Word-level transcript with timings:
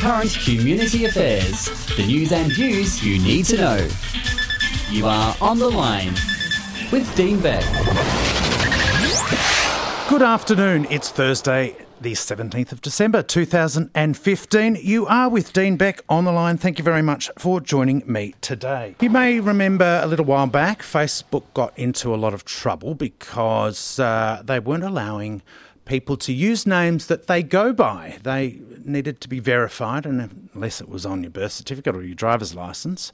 Current 0.00 0.32
community 0.42 1.04
affairs, 1.04 1.66
the 1.94 2.06
news 2.06 2.32
and 2.32 2.50
views 2.50 3.04
you 3.04 3.18
need 3.18 3.44
to 3.44 3.58
know. 3.58 3.88
You 4.88 5.04
are 5.04 5.36
on 5.42 5.58
the 5.58 5.68
line 5.68 6.14
with 6.90 7.14
Dean 7.14 7.38
Beck. 7.38 7.62
Good 10.08 10.22
afternoon. 10.22 10.86
It's 10.88 11.10
Thursday, 11.10 11.76
the 12.00 12.12
17th 12.12 12.72
of 12.72 12.80
December 12.80 13.22
2015. 13.22 14.78
You 14.80 15.06
are 15.06 15.28
with 15.28 15.52
Dean 15.52 15.76
Beck 15.76 16.00
on 16.08 16.24
the 16.24 16.32
line. 16.32 16.56
Thank 16.56 16.78
you 16.78 16.84
very 16.84 17.02
much 17.02 17.30
for 17.36 17.60
joining 17.60 18.02
me 18.10 18.34
today. 18.40 18.96
You 19.00 19.10
may 19.10 19.38
remember 19.38 20.00
a 20.02 20.06
little 20.06 20.24
while 20.24 20.46
back, 20.46 20.80
Facebook 20.80 21.44
got 21.52 21.78
into 21.78 22.14
a 22.14 22.16
lot 22.16 22.32
of 22.32 22.46
trouble 22.46 22.94
because 22.94 24.00
uh, 24.00 24.40
they 24.46 24.60
weren't 24.60 24.82
allowing 24.82 25.42
people 25.90 26.16
to 26.16 26.32
use 26.32 26.66
names 26.66 27.08
that 27.08 27.26
they 27.26 27.42
go 27.42 27.72
by. 27.72 28.16
They 28.22 28.60
needed 28.84 29.20
to 29.22 29.28
be 29.28 29.40
verified, 29.40 30.06
and 30.06 30.48
unless 30.54 30.80
it 30.80 30.88
was 30.88 31.04
on 31.04 31.24
your 31.24 31.30
birth 31.32 31.50
certificate 31.50 31.96
or 31.96 32.02
your 32.02 32.14
driver's 32.14 32.54
license. 32.54 33.12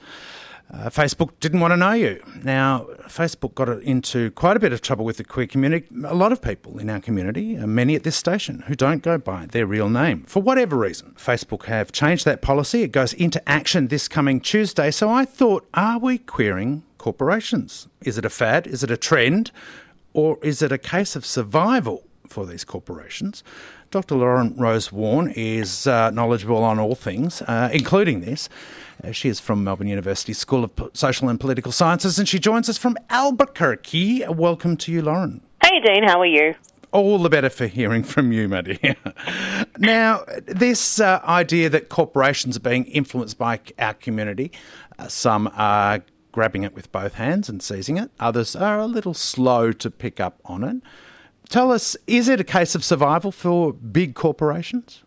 Uh, 0.71 0.91
Facebook 0.91 1.31
didn't 1.41 1.61
want 1.61 1.73
to 1.73 1.77
know 1.77 1.93
you. 1.93 2.23
Now, 2.43 2.87
Facebook 3.05 3.55
got 3.55 3.69
into 3.69 4.31
quite 4.33 4.59
a 4.59 4.61
bit 4.61 4.75
of 4.75 4.83
trouble 4.83 5.07
with 5.07 5.17
the 5.17 5.25
queer 5.25 5.47
community. 5.47 5.87
A 6.05 6.15
lot 6.15 6.33
of 6.33 6.43
people 6.43 6.79
in 6.79 6.91
our 6.91 7.01
community, 7.01 7.57
uh, 7.57 7.67
many 7.67 7.95
at 7.95 8.03
this 8.03 8.17
station, 8.17 8.65
who 8.67 8.75
don't 8.75 9.03
go 9.03 9.17
by 9.17 9.47
their 9.47 9.65
real 9.65 9.89
name 9.89 10.25
for 10.25 10.43
whatever 10.43 10.77
reason. 10.77 11.15
Facebook 11.17 11.65
have 11.65 11.93
changed 11.93 12.27
that 12.27 12.43
policy. 12.43 12.83
It 12.83 12.93
goes 12.93 13.15
into 13.15 13.41
action 13.49 13.89
this 13.89 14.07
coming 14.07 14.39
Tuesday. 14.41 14.91
So 14.91 15.09
I 15.09 15.25
thought, 15.25 15.67
are 15.73 15.99
we 15.99 16.19
queering 16.19 16.83
corporations? 16.99 17.89
Is 18.03 18.19
it 18.19 18.27
a 18.27 18.31
fad? 18.31 18.67
Is 18.67 18.83
it 18.83 18.91
a 18.91 18.99
trend? 18.99 19.51
Or 20.13 20.39
is 20.43 20.63
it 20.63 20.73
a 20.73 20.79
case 20.79 21.15
of 21.15 21.25
survival 21.25 22.03
for 22.27 22.47
these 22.47 22.65
corporations? 22.65 23.43
Dr. 23.91 24.17
Lauren 24.17 24.55
Rosewarne 24.57 25.33
is 25.37 25.87
uh, 25.87 26.11
knowledgeable 26.11 26.63
on 26.63 26.79
all 26.79 26.95
things, 26.95 27.43
uh, 27.43 27.71
including 27.73 28.21
this. 28.21 28.49
Uh, 29.03 29.13
she 29.13 29.29
is 29.29 29.41
from 29.41 29.63
Melbourne 29.63 29.89
University 29.89 30.33
School 30.33 30.65
of 30.65 30.73
Social 30.93 31.29
and 31.29 31.39
Political 31.39 31.73
Sciences, 31.73 32.19
and 32.19 32.29
she 32.29 32.39
joins 32.39 32.69
us 32.69 32.79
from 32.79 32.97
Albuquerque. 33.11 34.25
Welcome 34.29 34.77
to 34.79 34.93
you, 34.93 35.03
Lauren. 35.03 35.41
Hey, 35.63 35.81
Dean, 35.81 36.03
how 36.05 36.21
are 36.21 36.27
you? 36.27 36.55
All 36.93 37.19
the 37.19 37.29
better 37.29 37.51
for 37.51 37.67
hearing 37.67 38.03
from 38.03 38.33
you, 38.33 38.49
my 38.49 38.63
dear. 38.63 38.97
now, 39.79 40.25
this 40.47 41.01
uh, 41.01 41.21
idea 41.25 41.69
that 41.69 41.89
corporations 41.89 42.57
are 42.57 42.61
being 42.61 42.87
influenced 42.87 43.39
by 43.39 43.61
our 43.79 43.95
community, 43.95 44.51
uh, 44.99 45.09
some 45.09 45.51
are 45.55 46.03
grabbing 46.37 46.65
it 46.65 46.75
with 46.75 46.93
both 46.93 47.15
hands 47.15 47.49
and 47.49 47.63
seizing 47.63 47.97
it, 47.97 48.11
others 48.21 48.55
are 48.55 48.79
a 48.79 48.85
little 48.87 49.15
slow 49.15 49.73
to 49.73 49.91
pick 49.91 50.21
up 50.21 50.39
on 50.45 50.63
it. 50.63 50.77
Tell 51.49 51.71
us, 51.71 51.97
is 52.07 52.29
it 52.29 52.41
a 52.41 52.45
case 52.45 52.75
of 52.75 52.85
survival 52.85 53.31
for 53.31 53.73
big 53.73 54.15
corporations? 54.15 55.03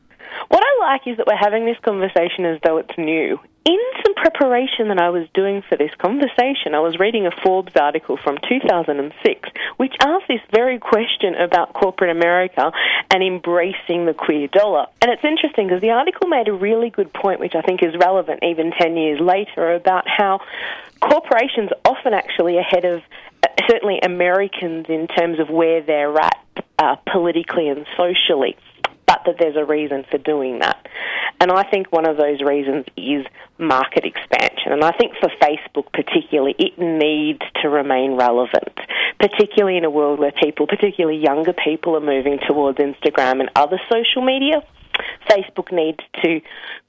What 0.48 0.64
I 0.64 0.94
like 0.94 1.08
is 1.08 1.18
that 1.18 1.28
we're 1.28 1.36
having 1.36 1.66
this 1.66 1.78
conversation 1.84 2.46
as 2.46 2.60
though 2.64 2.78
it's 2.78 2.98
new. 2.98 3.40
In 3.66 3.78
some 4.04 4.16
preparation 4.16 4.88
that 4.88 5.00
I 5.00 5.10
was 5.10 5.28
doing 5.34 5.62
for 5.68 5.78
this 5.78 5.92
conversation, 6.00 6.74
I 6.74 6.80
was 6.80 6.98
reading 6.98 7.28
a 7.28 7.32
Forbes 7.44 7.74
article 7.76 8.18
from 8.18 8.38
2006 8.48 9.50
which 9.80 9.94
asked 10.02 10.28
this 10.28 10.42
very 10.52 10.78
question 10.78 11.36
about 11.36 11.74
corporate 11.74 12.10
America 12.10 12.72
and 13.12 13.24
embracing 13.24 14.06
the 14.06 14.14
queer 14.14 14.48
dollar. 14.48 14.88
And 15.02 15.10
it's 15.10 15.24
interesting 15.24 15.68
because 15.68 15.82
the 15.82 15.92
article 15.92 16.28
made 16.28 16.48
a 16.48 16.54
really 16.54 16.90
good 16.90 17.14
point, 17.14 17.40
which 17.40 17.56
I 17.56 17.62
think 17.62 17.82
is 17.82 17.96
relevant 17.98 18.44
even 18.44 18.72
10 18.72 18.98
years 18.98 19.22
later, 19.22 19.74
about 19.74 20.06
how 20.06 20.42
corporations 21.00 21.70
often 21.86 22.14
actually 22.14 22.58
ahead 22.58 22.84
of 22.84 23.02
certainly 23.70 24.00
Americans 24.02 24.88
in 24.90 25.08
terms 25.08 25.40
of 25.40 25.50
where 25.50 25.82
they're 25.82 26.18
at 26.20 26.38
uh, 26.78 26.96
politically 27.12 27.70
and 27.70 27.86
socially, 27.98 28.58
but 29.06 29.22
that 29.26 29.36
there's 29.40 29.56
a 29.56 29.66
reason 29.66 30.06
for 30.10 30.18
doing 30.18 30.60
that. 30.60 30.88
And 31.42 31.52
I 31.52 31.64
think 31.64 31.92
one 31.92 32.08
of 32.08 32.18
those 32.18 32.42
reasons 32.42 32.86
is 32.98 33.26
market 33.58 34.06
expansion. 34.06 34.74
And 34.74 34.84
I 34.84 34.92
think 34.92 35.14
for 35.20 35.30
Facebook 35.42 35.92
particularly, 35.94 36.56
it 36.60 36.78
needs 36.78 37.42
to 37.62 37.70
remain 37.70 38.16
relevant, 38.16 38.78
particularly 39.20 39.78
in 39.78 39.86
a 39.86 39.90
world 39.90 40.20
where 40.20 40.32
people, 40.32 40.68
particularly 40.68 41.20
younger 41.20 41.54
people, 41.54 41.96
are 41.96 42.02
moving 42.02 42.40
towards 42.46 42.78
Instagram 42.80 43.40
and 43.40 43.50
other 43.56 43.80
social 43.90 44.22
media. 44.22 44.64
Facebook 45.30 45.72
needs 45.72 46.00
to 46.24 46.42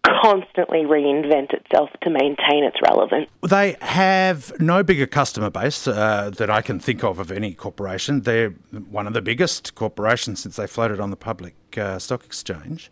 constantly 0.05 0.81
reinvent 0.81 1.53
itself 1.53 1.91
to 2.03 2.11
maintain 2.11 2.65
its 2.65 2.77
relevance. 2.83 3.29
They 3.43 3.77
have 3.81 4.53
no 4.61 4.83
bigger 4.83 5.07
customer 5.07 5.51
base 5.51 5.87
uh, 5.87 6.31
that 6.37 6.51
I 6.51 6.63
can 6.63 6.81
think 6.81 7.05
of 7.05 7.19
of 7.19 7.31
any 7.31 7.53
corporation. 7.55 8.23
They're 8.23 8.51
one 8.91 9.07
of 9.07 9.13
the 9.13 9.23
biggest 9.23 9.75
corporations 9.75 10.41
since 10.41 10.57
they 10.57 10.67
floated 10.67 11.01
on 11.01 11.11
the 11.11 11.17
public 11.17 11.55
uh, 11.77 11.99
stock 11.99 12.25
exchange. 12.25 12.91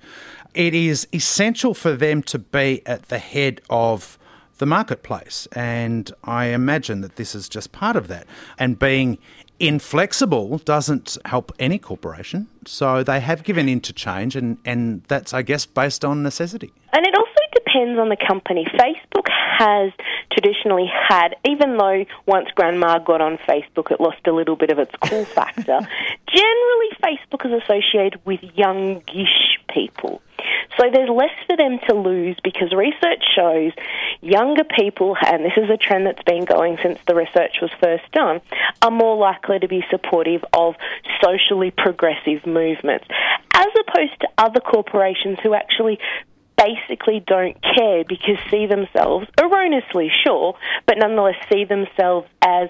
It 0.54 0.74
is 0.74 1.08
essential 1.14 1.74
for 1.74 1.94
them 1.94 2.22
to 2.24 2.38
be 2.38 2.82
at 2.86 3.08
the 3.08 3.18
head 3.18 3.60
of 3.70 4.18
the 4.58 4.66
marketplace. 4.66 5.46
And 5.52 6.12
I 6.24 6.46
imagine 6.46 7.00
that 7.00 7.16
this 7.16 7.34
is 7.34 7.48
just 7.48 7.72
part 7.72 7.96
of 7.96 8.08
that. 8.08 8.26
And 8.58 8.78
being 8.78 9.18
inflexible 9.60 10.58
doesn't 10.58 11.18
help 11.24 11.52
any 11.58 11.78
corporation. 11.78 12.48
So 12.66 13.02
they 13.02 13.20
have 13.20 13.42
given 13.42 13.68
in 13.68 13.80
to 13.82 13.92
change, 13.92 14.36
and, 14.36 14.58
and 14.64 15.02
that's, 15.08 15.34
I 15.34 15.42
guess, 15.42 15.66
based 15.66 16.04
on 16.04 16.22
necessity. 16.22 16.72
And 16.92 17.06
it 17.06 17.14
also 17.14 17.37
depends 17.78 17.98
on 17.98 18.08
the 18.08 18.16
company. 18.16 18.64
Facebook 18.64 19.28
has 19.30 19.92
traditionally 20.32 20.86
had, 20.86 21.36
even 21.44 21.76
though 21.76 22.04
once 22.26 22.48
grandma 22.54 22.98
got 22.98 23.20
on 23.20 23.38
Facebook, 23.48 23.90
it 23.90 24.00
lost 24.00 24.26
a 24.26 24.32
little 24.32 24.56
bit 24.56 24.70
of 24.70 24.78
its 24.78 24.92
cool 25.02 25.24
factor. 25.36 25.80
Generally, 26.26 26.90
Facebook 27.02 27.46
is 27.46 27.62
associated 27.62 28.20
with 28.24 28.40
youngish 28.54 29.58
people. 29.72 30.20
So 30.78 30.86
there's 30.92 31.08
less 31.08 31.34
for 31.46 31.56
them 31.56 31.78
to 31.88 31.94
lose 31.94 32.36
because 32.44 32.72
research 32.72 33.22
shows 33.34 33.72
younger 34.20 34.62
people, 34.64 35.16
and 35.26 35.44
this 35.44 35.56
is 35.56 35.68
a 35.70 35.76
trend 35.76 36.06
that's 36.06 36.22
been 36.22 36.44
going 36.44 36.78
since 36.82 36.98
the 37.06 37.14
research 37.14 37.56
was 37.60 37.70
first 37.82 38.04
done, 38.12 38.40
are 38.82 38.90
more 38.90 39.16
likely 39.16 39.58
to 39.58 39.68
be 39.68 39.84
supportive 39.90 40.44
of 40.52 40.74
socially 41.22 41.72
progressive 41.72 42.46
movements, 42.46 43.06
as 43.52 43.66
opposed 43.80 44.20
to 44.20 44.28
other 44.38 44.60
corporations 44.60 45.38
who 45.42 45.54
actually 45.54 45.98
basically 46.58 47.22
don't 47.26 47.56
care 47.62 48.04
because 48.04 48.36
see 48.50 48.66
themselves, 48.66 49.26
erroneously 49.40 50.10
sure, 50.24 50.54
but 50.86 50.98
nonetheless 50.98 51.36
see 51.50 51.64
themselves 51.64 52.28
as 52.42 52.68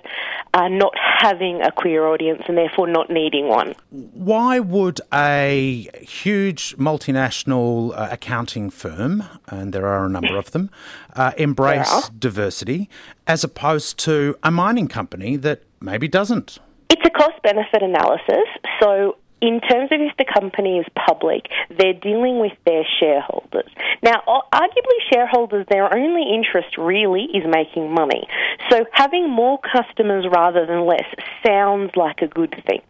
uh, 0.55 0.69
not 0.69 0.93
having 1.19 1.63
a 1.63 1.73
queer 1.73 2.07
audience 2.07 2.43
and 2.47 2.57
therefore 2.57 2.87
not 2.87 3.11
needing 3.11 3.49
one. 3.49 3.75
Why 3.91 4.61
would 4.61 5.01
a 5.13 5.89
huge 6.01 6.77
multinational 6.77 7.93
uh, 7.97 8.09
accounting 8.11 8.71
firm, 8.71 9.25
and 9.49 9.73
there 9.73 9.87
are 9.87 10.05
a 10.05 10.09
number 10.09 10.37
of 10.37 10.51
them, 10.53 10.71
uh, 11.17 11.33
embrace 11.37 12.11
diversity 12.11 12.89
as 13.27 13.43
opposed 13.43 13.99
to 14.01 14.37
a 14.43 14.51
mining 14.51 14.89
company 14.89 15.37
that 15.37 15.63
maybe 15.81 16.09
doesn't? 16.09 16.59
It's 16.91 17.03
a 17.05 17.11
cost 17.11 17.43
benefit 17.43 17.83
analysis. 17.83 18.47
So 18.81 19.17
in 19.41 19.61
terms 19.61 19.91
of 19.93 20.01
if 20.01 20.17
the 20.17 20.25
company 20.25 20.79
is 20.79 20.87
public, 20.95 21.47
they're 21.79 21.95
dealing 21.95 22.41
with 22.41 22.53
their 22.67 22.85
shareholders. 22.99 23.71
Now, 24.03 24.23
arguably, 24.53 24.99
shareholders, 25.13 25.67
their 25.71 25.93
only 25.95 26.35
interest 26.35 26.77
really 26.77 27.25
is 27.35 27.45
making 27.47 27.93
money. 27.93 28.27
So 28.71 28.85
having 28.93 29.31
more 29.31 29.59
customers 29.61 30.27
rather 30.31 30.67
than 30.67 30.87
less 30.87 31.07
sounds 31.47 31.93
like 31.97 32.23
a 32.23 32.29
good 32.29 32.55
thing. 32.67 32.83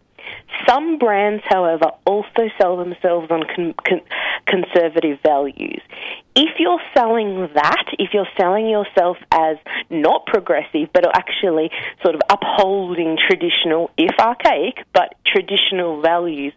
Some 0.68 0.98
brands, 0.98 1.42
however, 1.48 1.92
also 2.06 2.50
sell 2.60 2.76
themselves 2.76 3.30
on 3.30 3.44
con- 3.54 3.74
con- 3.86 4.02
conservative 4.46 5.18
values. 5.22 5.80
If 6.40 6.60
you're 6.60 6.80
selling 6.94 7.48
that, 7.54 7.86
if 7.98 8.14
you're 8.14 8.28
selling 8.38 8.68
yourself 8.68 9.16
as 9.32 9.56
not 9.90 10.24
progressive, 10.26 10.88
but 10.94 11.04
actually 11.12 11.68
sort 12.00 12.14
of 12.14 12.20
upholding 12.30 13.18
traditional, 13.18 13.90
if 13.98 14.16
archaic, 14.20 14.86
but 14.92 15.16
traditional 15.26 16.00
values, 16.00 16.52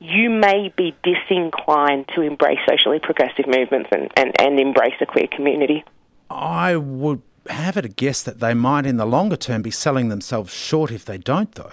you 0.00 0.30
may 0.30 0.72
be 0.76 0.96
disinclined 1.04 2.08
to 2.16 2.22
embrace 2.22 2.58
socially 2.68 2.98
progressive 2.98 3.46
movements 3.46 3.90
and, 3.92 4.10
and, 4.16 4.34
and 4.40 4.58
embrace 4.58 4.94
a 5.00 5.06
queer 5.06 5.28
community. 5.30 5.84
I 6.28 6.76
would 6.76 7.22
have 7.48 7.76
it 7.76 7.84
a 7.84 7.88
guess 7.88 8.24
that 8.24 8.40
they 8.40 8.52
might, 8.52 8.84
in 8.84 8.96
the 8.96 9.06
longer 9.06 9.36
term, 9.36 9.62
be 9.62 9.70
selling 9.70 10.08
themselves 10.08 10.52
short 10.52 10.90
if 10.90 11.04
they 11.04 11.18
don't, 11.18 11.54
though. 11.54 11.70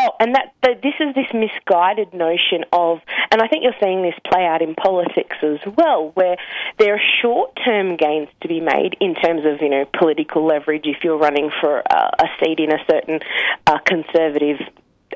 Oh, 0.00 0.12
and 0.20 0.36
that, 0.36 0.54
that 0.62 0.80
this 0.80 0.94
is 1.00 1.12
this 1.16 1.26
misguided 1.34 2.14
notion 2.14 2.62
of, 2.72 3.00
and 3.32 3.42
I 3.42 3.48
think 3.48 3.64
you're 3.64 3.78
seeing 3.82 4.02
this 4.02 4.14
play 4.24 4.46
out 4.46 4.62
in 4.62 4.76
politics 4.76 5.36
as 5.42 5.58
well, 5.76 6.12
where 6.14 6.36
there 6.78 6.94
are 6.94 7.00
short-term 7.20 7.96
gains 7.96 8.28
to 8.42 8.48
be 8.48 8.60
made 8.60 8.96
in 9.00 9.16
terms 9.16 9.42
of 9.44 9.60
you 9.60 9.68
know 9.68 9.86
political 9.98 10.46
leverage 10.46 10.86
if 10.86 11.02
you're 11.02 11.18
running 11.18 11.50
for 11.60 11.82
uh, 11.90 12.10
a 12.20 12.26
seat 12.38 12.60
in 12.60 12.70
a 12.70 12.78
certain 12.88 13.18
uh, 13.66 13.78
conservative 13.84 14.58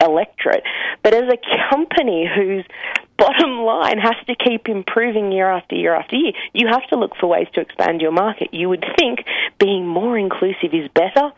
electorate, 0.01 0.65
but 1.05 1.15
as 1.15 1.31
a 1.31 1.39
company 1.71 2.29
whose 2.35 2.65
bottom 3.19 3.61
line 3.61 3.99
has 3.99 4.17
to 4.27 4.35
keep 4.35 4.69
improving 4.69 5.31
year 5.31 5.49
after 5.49 5.77
year 5.77 5.95
after 5.95 6.17
year, 6.17 6.33
you 6.55 6.67
have 6.67 6.85
to 6.89 6.97
look 6.97 7.13
for 7.21 7.29
ways 7.29 7.47
to 7.55 7.61
expand 7.61 8.01
your 8.01 8.11
market. 8.11 8.53
You 8.53 8.69
would 8.69 8.85
think 8.99 9.21
being 9.61 9.87
more 9.87 10.19
inclusive 10.19 10.73
is 10.73 10.89
better, 10.93 11.31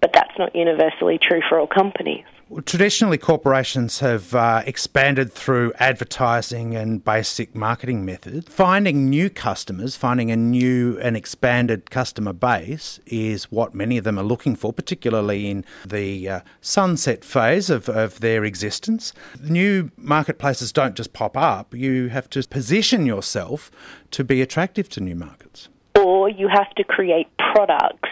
but 0.00 0.12
that's 0.12 0.36
not 0.36 0.56
universally 0.56 1.18
true 1.22 1.42
for 1.48 1.60
all 1.60 1.68
companies. 1.68 2.24
Traditionally, 2.64 3.18
corporations 3.18 4.00
have 4.00 4.34
uh, 4.34 4.62
expanded 4.64 5.30
through 5.30 5.74
advertising 5.78 6.74
and 6.74 7.04
basic 7.04 7.54
marketing 7.54 8.06
methods. 8.06 8.52
Finding 8.52 9.10
new 9.10 9.28
customers, 9.28 9.96
finding 9.96 10.30
a 10.30 10.36
new 10.36 10.98
and 11.00 11.14
expanded 11.14 11.90
customer 11.90 12.32
base 12.32 13.00
is 13.04 13.52
what 13.52 13.74
many 13.74 13.98
of 13.98 14.04
them 14.04 14.18
are 14.18 14.24
looking 14.24 14.56
for, 14.56 14.72
particularly 14.72 15.50
in 15.50 15.62
the 15.84 16.26
uh, 16.26 16.40
sunset 16.62 17.22
phase 17.22 17.68
of, 17.68 17.86
of 17.90 18.20
their 18.20 18.46
existence. 18.46 19.12
New 19.42 19.90
marketplaces 19.98 20.72
don't 20.72 20.94
just 20.94 21.12
pop 21.12 21.36
up, 21.36 21.74
you 21.74 22.08
have 22.08 22.30
to 22.30 22.42
position 22.48 23.04
yourself 23.04 23.70
to 24.10 24.24
be 24.24 24.40
attractive 24.40 24.88
to 24.88 25.02
new 25.02 25.14
markets. 25.14 25.68
Or 26.08 26.30
you 26.40 26.48
have 26.48 26.70
to 26.76 26.84
create 26.84 27.28
products 27.36 28.08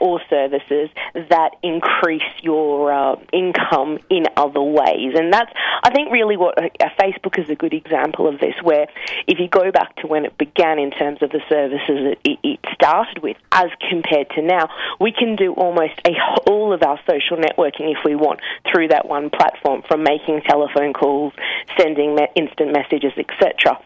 or 0.00 0.20
services 0.28 0.90
that 1.14 1.50
increase 1.62 2.22
your 2.42 2.92
uh, 2.92 3.16
income 3.32 3.98
in 4.10 4.24
other 4.36 4.62
ways. 4.62 5.14
And 5.14 5.32
that's, 5.32 5.50
I 5.82 5.90
think, 5.90 6.12
really 6.12 6.36
what 6.36 6.58
uh, 6.58 6.68
Facebook 7.00 7.38
is 7.38 7.48
a 7.50 7.54
good 7.54 7.74
example 7.74 8.28
of 8.28 8.40
this, 8.40 8.54
where 8.62 8.86
if 9.26 9.38
you 9.38 9.48
go 9.48 9.70
back 9.70 9.94
to 9.96 10.06
when 10.06 10.24
it 10.24 10.36
began 10.38 10.78
in 10.78 10.90
terms 10.90 11.22
of 11.22 11.30
the 11.30 11.40
services 11.48 12.16
it, 12.24 12.38
it 12.42 12.60
started 12.74 13.22
with, 13.22 13.36
as 13.52 13.70
compared 13.88 14.30
to 14.30 14.42
now, 14.42 14.68
we 15.00 15.12
can 15.12 15.36
do 15.36 15.52
almost 15.54 15.94
a, 16.06 16.12
all 16.46 16.72
of 16.72 16.82
our 16.82 16.98
social 17.08 17.36
networking 17.36 17.92
if 17.92 17.98
we 18.04 18.14
want 18.14 18.40
through 18.70 18.88
that 18.88 19.08
one 19.08 19.30
platform, 19.30 19.82
from 19.88 20.02
making 20.02 20.42
telephone 20.42 20.92
calls, 20.92 21.32
sending 21.78 22.14
me- 22.14 22.28
instant 22.34 22.72
messages, 22.72 23.12
etc 23.16 23.78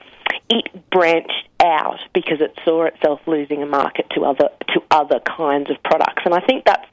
it 0.49 0.91
branched 0.91 1.49
out 1.61 2.01
because 2.13 2.41
it 2.41 2.57
saw 2.65 2.85
itself 2.85 3.21
losing 3.27 3.63
a 3.63 3.67
market 3.67 4.07
to 4.11 4.25
other 4.25 4.49
to 4.69 4.83
other 4.91 5.21
kinds 5.21 5.71
of 5.71 5.83
products. 5.83 6.23
And 6.25 6.35
I 6.35 6.41
think 6.41 6.65
that's 6.65 6.87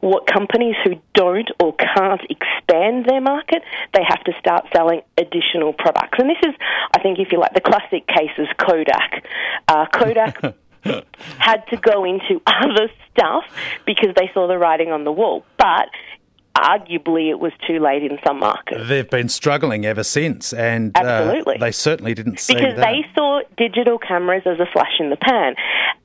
what 0.00 0.26
companies 0.26 0.74
who 0.84 1.00
don't 1.14 1.48
or 1.60 1.74
can't 1.74 2.20
expand 2.28 3.06
their 3.06 3.20
market, 3.20 3.62
they 3.94 4.02
have 4.06 4.22
to 4.24 4.32
start 4.38 4.66
selling 4.74 5.00
additional 5.16 5.72
products. 5.72 6.18
And 6.18 6.28
this 6.28 6.38
is, 6.42 6.54
I 6.92 7.00
think, 7.00 7.20
if 7.20 7.30
you 7.30 7.38
like, 7.38 7.54
the 7.54 7.60
classic 7.60 8.06
case 8.08 8.32
is 8.36 8.48
Kodak. 8.58 9.24
Uh, 9.68 9.86
Kodak. 9.86 10.56
had 11.38 11.64
to 11.68 11.76
go 11.76 12.04
into 12.04 12.42
other 12.44 12.90
stuff 13.12 13.44
because 13.86 14.08
they 14.16 14.28
saw 14.34 14.48
the 14.48 14.58
writing 14.58 14.90
on 14.90 15.04
the 15.04 15.12
wall. 15.12 15.44
But 15.56 15.88
arguably 16.56 17.30
it 17.30 17.40
was 17.40 17.52
too 17.66 17.78
late 17.78 18.02
in 18.02 18.18
some 18.26 18.38
markets. 18.38 18.88
They've 18.88 19.08
been 19.08 19.28
struggling 19.28 19.86
ever 19.86 20.04
since, 20.04 20.52
and 20.52 20.96
uh, 20.96 21.00
Absolutely. 21.02 21.56
Uh, 21.56 21.58
they 21.58 21.72
certainly 21.72 22.14
didn't 22.14 22.40
see 22.40 22.54
because 22.54 22.76
that. 22.76 22.84
they 22.84 23.04
saw 23.14 23.40
digital 23.56 23.98
cameras 23.98 24.42
as 24.46 24.60
a 24.60 24.66
flash 24.72 24.92
in 24.98 25.10
the 25.10 25.16
pan. 25.16 25.54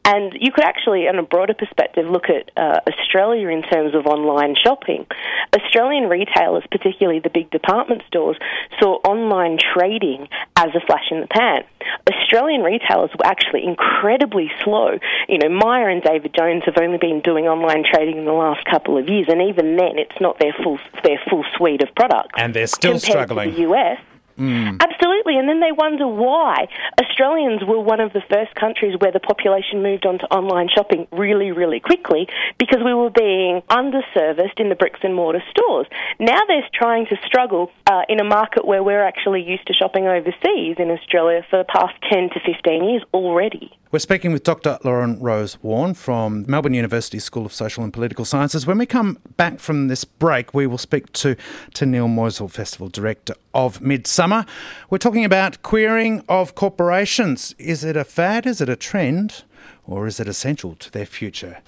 And 0.07 0.31
you 0.39 0.53
could 0.53 0.63
actually, 0.63 1.05
on 1.09 1.19
a 1.19 1.21
broader 1.21 1.53
perspective, 1.53 2.05
look 2.07 2.29
at 2.29 2.49
uh, 2.55 2.79
Australia 2.87 3.49
in 3.49 3.61
terms 3.61 3.93
of 3.93 4.05
online 4.05 4.55
shopping. 4.55 5.05
Australian 5.53 6.07
retailers, 6.07 6.63
particularly 6.71 7.19
the 7.19 7.29
big 7.29 7.51
department 7.51 8.03
stores, 8.07 8.37
saw 8.79 9.01
online 9.03 9.57
trading 9.59 10.29
as 10.55 10.69
a 10.73 10.79
flash 10.87 11.11
in 11.11 11.19
the 11.19 11.27
pan. 11.27 11.65
Australian 12.09 12.61
retailers 12.61 13.09
were 13.19 13.25
actually 13.25 13.65
incredibly 13.65 14.49
slow. 14.63 14.97
You 15.27 15.39
know, 15.39 15.49
Myer 15.49 15.89
and 15.89 16.01
David 16.01 16.33
Jones 16.33 16.63
have 16.67 16.77
only 16.79 16.99
been 16.99 17.19
doing 17.19 17.47
online 17.47 17.83
trading 17.83 18.15
in 18.15 18.23
the 18.23 18.31
last 18.31 18.63
couple 18.63 18.97
of 18.97 19.09
years, 19.09 19.27
and 19.27 19.41
even 19.41 19.75
then, 19.75 19.99
it's 19.99 20.21
not 20.21 20.39
their 20.39 20.55
full 20.63 20.79
their 21.03 21.19
full 21.29 21.43
suite 21.57 21.83
of 21.83 21.93
products. 21.95 22.31
And 22.37 22.53
they're 22.53 22.67
still 22.67 22.97
struggling. 22.97 23.51
To 23.51 23.55
the 23.57 23.61
US. 23.73 23.99
Mm. 24.37 24.81
Absolutely, 24.81 25.37
and 25.37 25.49
then 25.49 25.59
they 25.59 25.71
wonder 25.71 26.07
why 26.07 26.67
Australians 27.01 27.61
were 27.67 27.79
one 27.79 27.99
of 27.99 28.13
the 28.13 28.21
first 28.29 28.53
countries 28.55 28.95
where 28.99 29.11
the 29.11 29.19
population 29.19 29.81
moved 29.81 30.05
on 30.05 30.19
to 30.19 30.25
online 30.25 30.69
shopping 30.73 31.07
really, 31.11 31.51
really 31.51 31.79
quickly 31.79 32.27
because 32.59 32.81
we 32.83 32.93
were 32.93 33.09
being 33.09 33.61
underserviced 33.69 34.59
in 34.59 34.69
the 34.69 34.75
bricks 34.75 34.99
and 35.03 35.15
mortar 35.15 35.43
stores. 35.49 35.87
Now 36.19 36.39
they're 36.47 36.67
trying 36.73 37.07
to 37.07 37.17
struggle 37.25 37.71
uh, 37.87 38.03
in 38.09 38.19
a 38.19 38.23
market 38.23 38.65
where 38.65 38.83
we're 38.83 39.03
actually 39.03 39.41
used 39.43 39.65
to 39.67 39.73
shopping 39.73 40.07
overseas 40.07 40.75
in 40.77 40.91
Australia 40.91 41.45
for 41.49 41.57
the 41.57 41.65
past 41.65 41.93
10 42.11 42.29
to 42.29 42.39
15 42.45 42.83
years 42.83 43.03
already. 43.13 43.71
We're 43.89 43.99
speaking 43.99 44.33
with 44.33 44.43
Dr. 44.43 44.77
Lauren 44.83 45.17
Rosewarne 45.17 45.93
from 45.93 46.43
Melbourne 46.45 46.73
University 46.73 47.19
School 47.19 47.45
of 47.45 47.53
Social 47.53 47.85
and 47.85 47.93
Political 47.93 48.25
Sciences. 48.25 48.67
When 48.67 48.77
we 48.77 48.85
come 48.85 49.17
back 49.37 49.59
from 49.59 49.87
this 49.87 50.03
break, 50.03 50.53
we 50.53 50.67
will 50.67 50.77
speak 50.77 51.13
to 51.13 51.37
Tennille 51.73 52.13
Moisel, 52.13 52.51
Festival 52.51 52.89
Director 52.89 53.33
of 53.53 53.79
Midsumma. 54.27 54.47
We're 54.89 54.97
talking 54.97 55.25
about 55.25 55.61
queering 55.63 56.23
of 56.27 56.55
corporations. 56.55 57.55
Is 57.57 57.83
it 57.83 57.95
a 57.95 58.03
fad? 58.03 58.45
Is 58.45 58.61
it 58.61 58.69
a 58.69 58.75
trend? 58.75 59.43
Or 59.85 60.07
is 60.07 60.19
it 60.19 60.27
essential 60.27 60.75
to 60.75 60.91
their 60.91 61.05
future? 61.05 61.59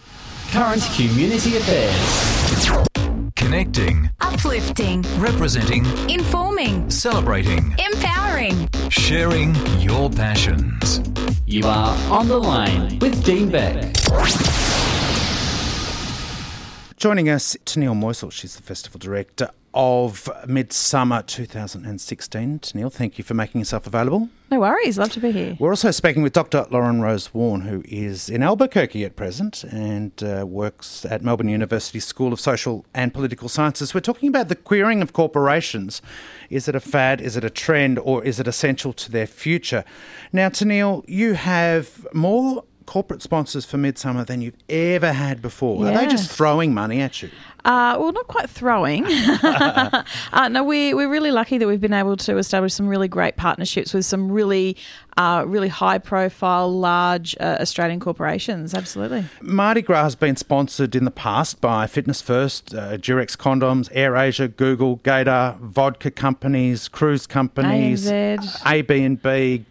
Current 0.51 0.83
community 0.95 1.57
affairs. 1.57 2.89
Connecting. 3.35 4.09
Uplifting. 4.19 5.03
Representing. 5.17 5.85
Informing. 6.09 6.89
Celebrating. 6.89 7.73
Empowering. 7.79 8.69
Sharing 8.89 9.55
your 9.79 10.09
passions. 10.09 11.01
You 11.45 11.65
are 11.65 11.95
on 12.11 12.27
the 12.27 12.37
line 12.37 12.99
with 12.99 13.23
Dean 13.23 13.49
Beck. 13.49 13.93
Joining 16.97 17.29
us, 17.29 17.55
Tennille 17.65 17.97
Moisel. 17.97 18.29
She's 18.29 18.57
the 18.57 18.61
festival 18.61 18.99
director 18.99 19.49
of 19.73 20.29
Midsumma 20.45 21.25
2016. 21.25 22.59
Tennille, 22.59 22.91
thank 22.91 23.17
you 23.17 23.23
for 23.23 23.33
making 23.33 23.59
yourself 23.59 23.87
available. 23.87 24.29
No 24.51 24.61
worries, 24.61 24.97
love 24.97 25.11
to 25.11 25.19
be 25.19 25.31
here. 25.31 25.55
We're 25.59 25.69
also 25.69 25.91
speaking 25.91 26.23
with 26.23 26.33
Dr. 26.33 26.65
Lauren 26.71 27.01
Rosewarne, 27.01 27.61
who 27.61 27.83
is 27.85 28.29
in 28.29 28.41
Albuquerque 28.41 29.05
at 29.05 29.15
present 29.15 29.63
and 29.63 30.11
uh, 30.23 30.43
works 30.47 31.05
at 31.05 31.21
Melbourne 31.21 31.49
University 31.49 31.99
School 31.99 32.33
of 32.33 32.39
Social 32.39 32.83
and 32.93 33.13
Political 33.13 33.47
Sciences. 33.47 33.93
We're 33.93 33.99
talking 33.99 34.27
about 34.27 34.47
the 34.47 34.55
queering 34.55 35.03
of 35.03 35.13
corporations. 35.13 36.01
Is 36.49 36.67
it 36.67 36.73
a 36.73 36.79
fad? 36.79 37.21
Is 37.21 37.37
it 37.37 37.43
a 37.43 37.49
trend? 37.51 37.99
Or 37.99 38.23
is 38.23 38.39
it 38.39 38.47
essential 38.47 38.91
to 38.93 39.11
their 39.11 39.27
future? 39.27 39.83
Now, 40.33 40.49
Tennille, 40.49 41.05
you 41.07 41.33
have 41.33 42.07
more 42.11 42.63
corporate 42.89 43.21
sponsors 43.21 43.65
for 43.65 43.77
Midsumma 43.77 44.25
than 44.25 44.41
you've 44.41 44.57
ever 44.67 45.13
had 45.13 45.43
before. 45.43 45.85
Yeah. 45.85 45.91
Are 45.91 45.97
they 45.99 46.07
just 46.07 46.31
throwing 46.31 46.73
money 46.73 47.01
at 47.01 47.21
you? 47.21 47.29
Uh, 47.63 47.95
well, 47.99 48.11
not 48.11 48.25
quite 48.25 48.49
throwing. 48.49 49.05
uh, 49.43 50.49
no, 50.49 50.63
we, 50.63 50.95
we're 50.95 51.07
really 51.07 51.29
lucky 51.29 51.59
that 51.59 51.67
we've 51.67 51.79
been 51.79 51.93
able 51.93 52.17
to 52.17 52.39
establish 52.39 52.73
some 52.73 52.87
really 52.87 53.07
great 53.07 53.35
partnerships 53.37 53.93
with 53.93 54.05
some 54.05 54.31
really, 54.31 54.75
uh, 55.17 55.43
really 55.45 55.67
high 55.67 55.99
profile, 55.99 56.67
large 56.67 57.37
uh, 57.39 57.57
Australian 57.61 57.99
corporations. 57.99 58.73
Absolutely. 58.73 59.23
Mardi 59.39 59.83
Gras 59.83 60.05
has 60.05 60.15
been 60.15 60.35
sponsored 60.35 60.95
in 60.95 61.05
the 61.05 61.11
past 61.11 61.61
by 61.61 61.85
Fitness 61.85 62.23
First, 62.23 62.73
uh, 62.73 62.97
Durex 62.97 63.37
Condoms, 63.37 63.93
AirAsia, 63.93 64.55
Google, 64.55 64.95
Gator, 65.03 65.57
vodka 65.61 66.09
companies, 66.09 66.87
cruise 66.87 67.27
companies, 67.27 68.09
ANZ. 68.09 68.65
AB&B, 68.65 69.65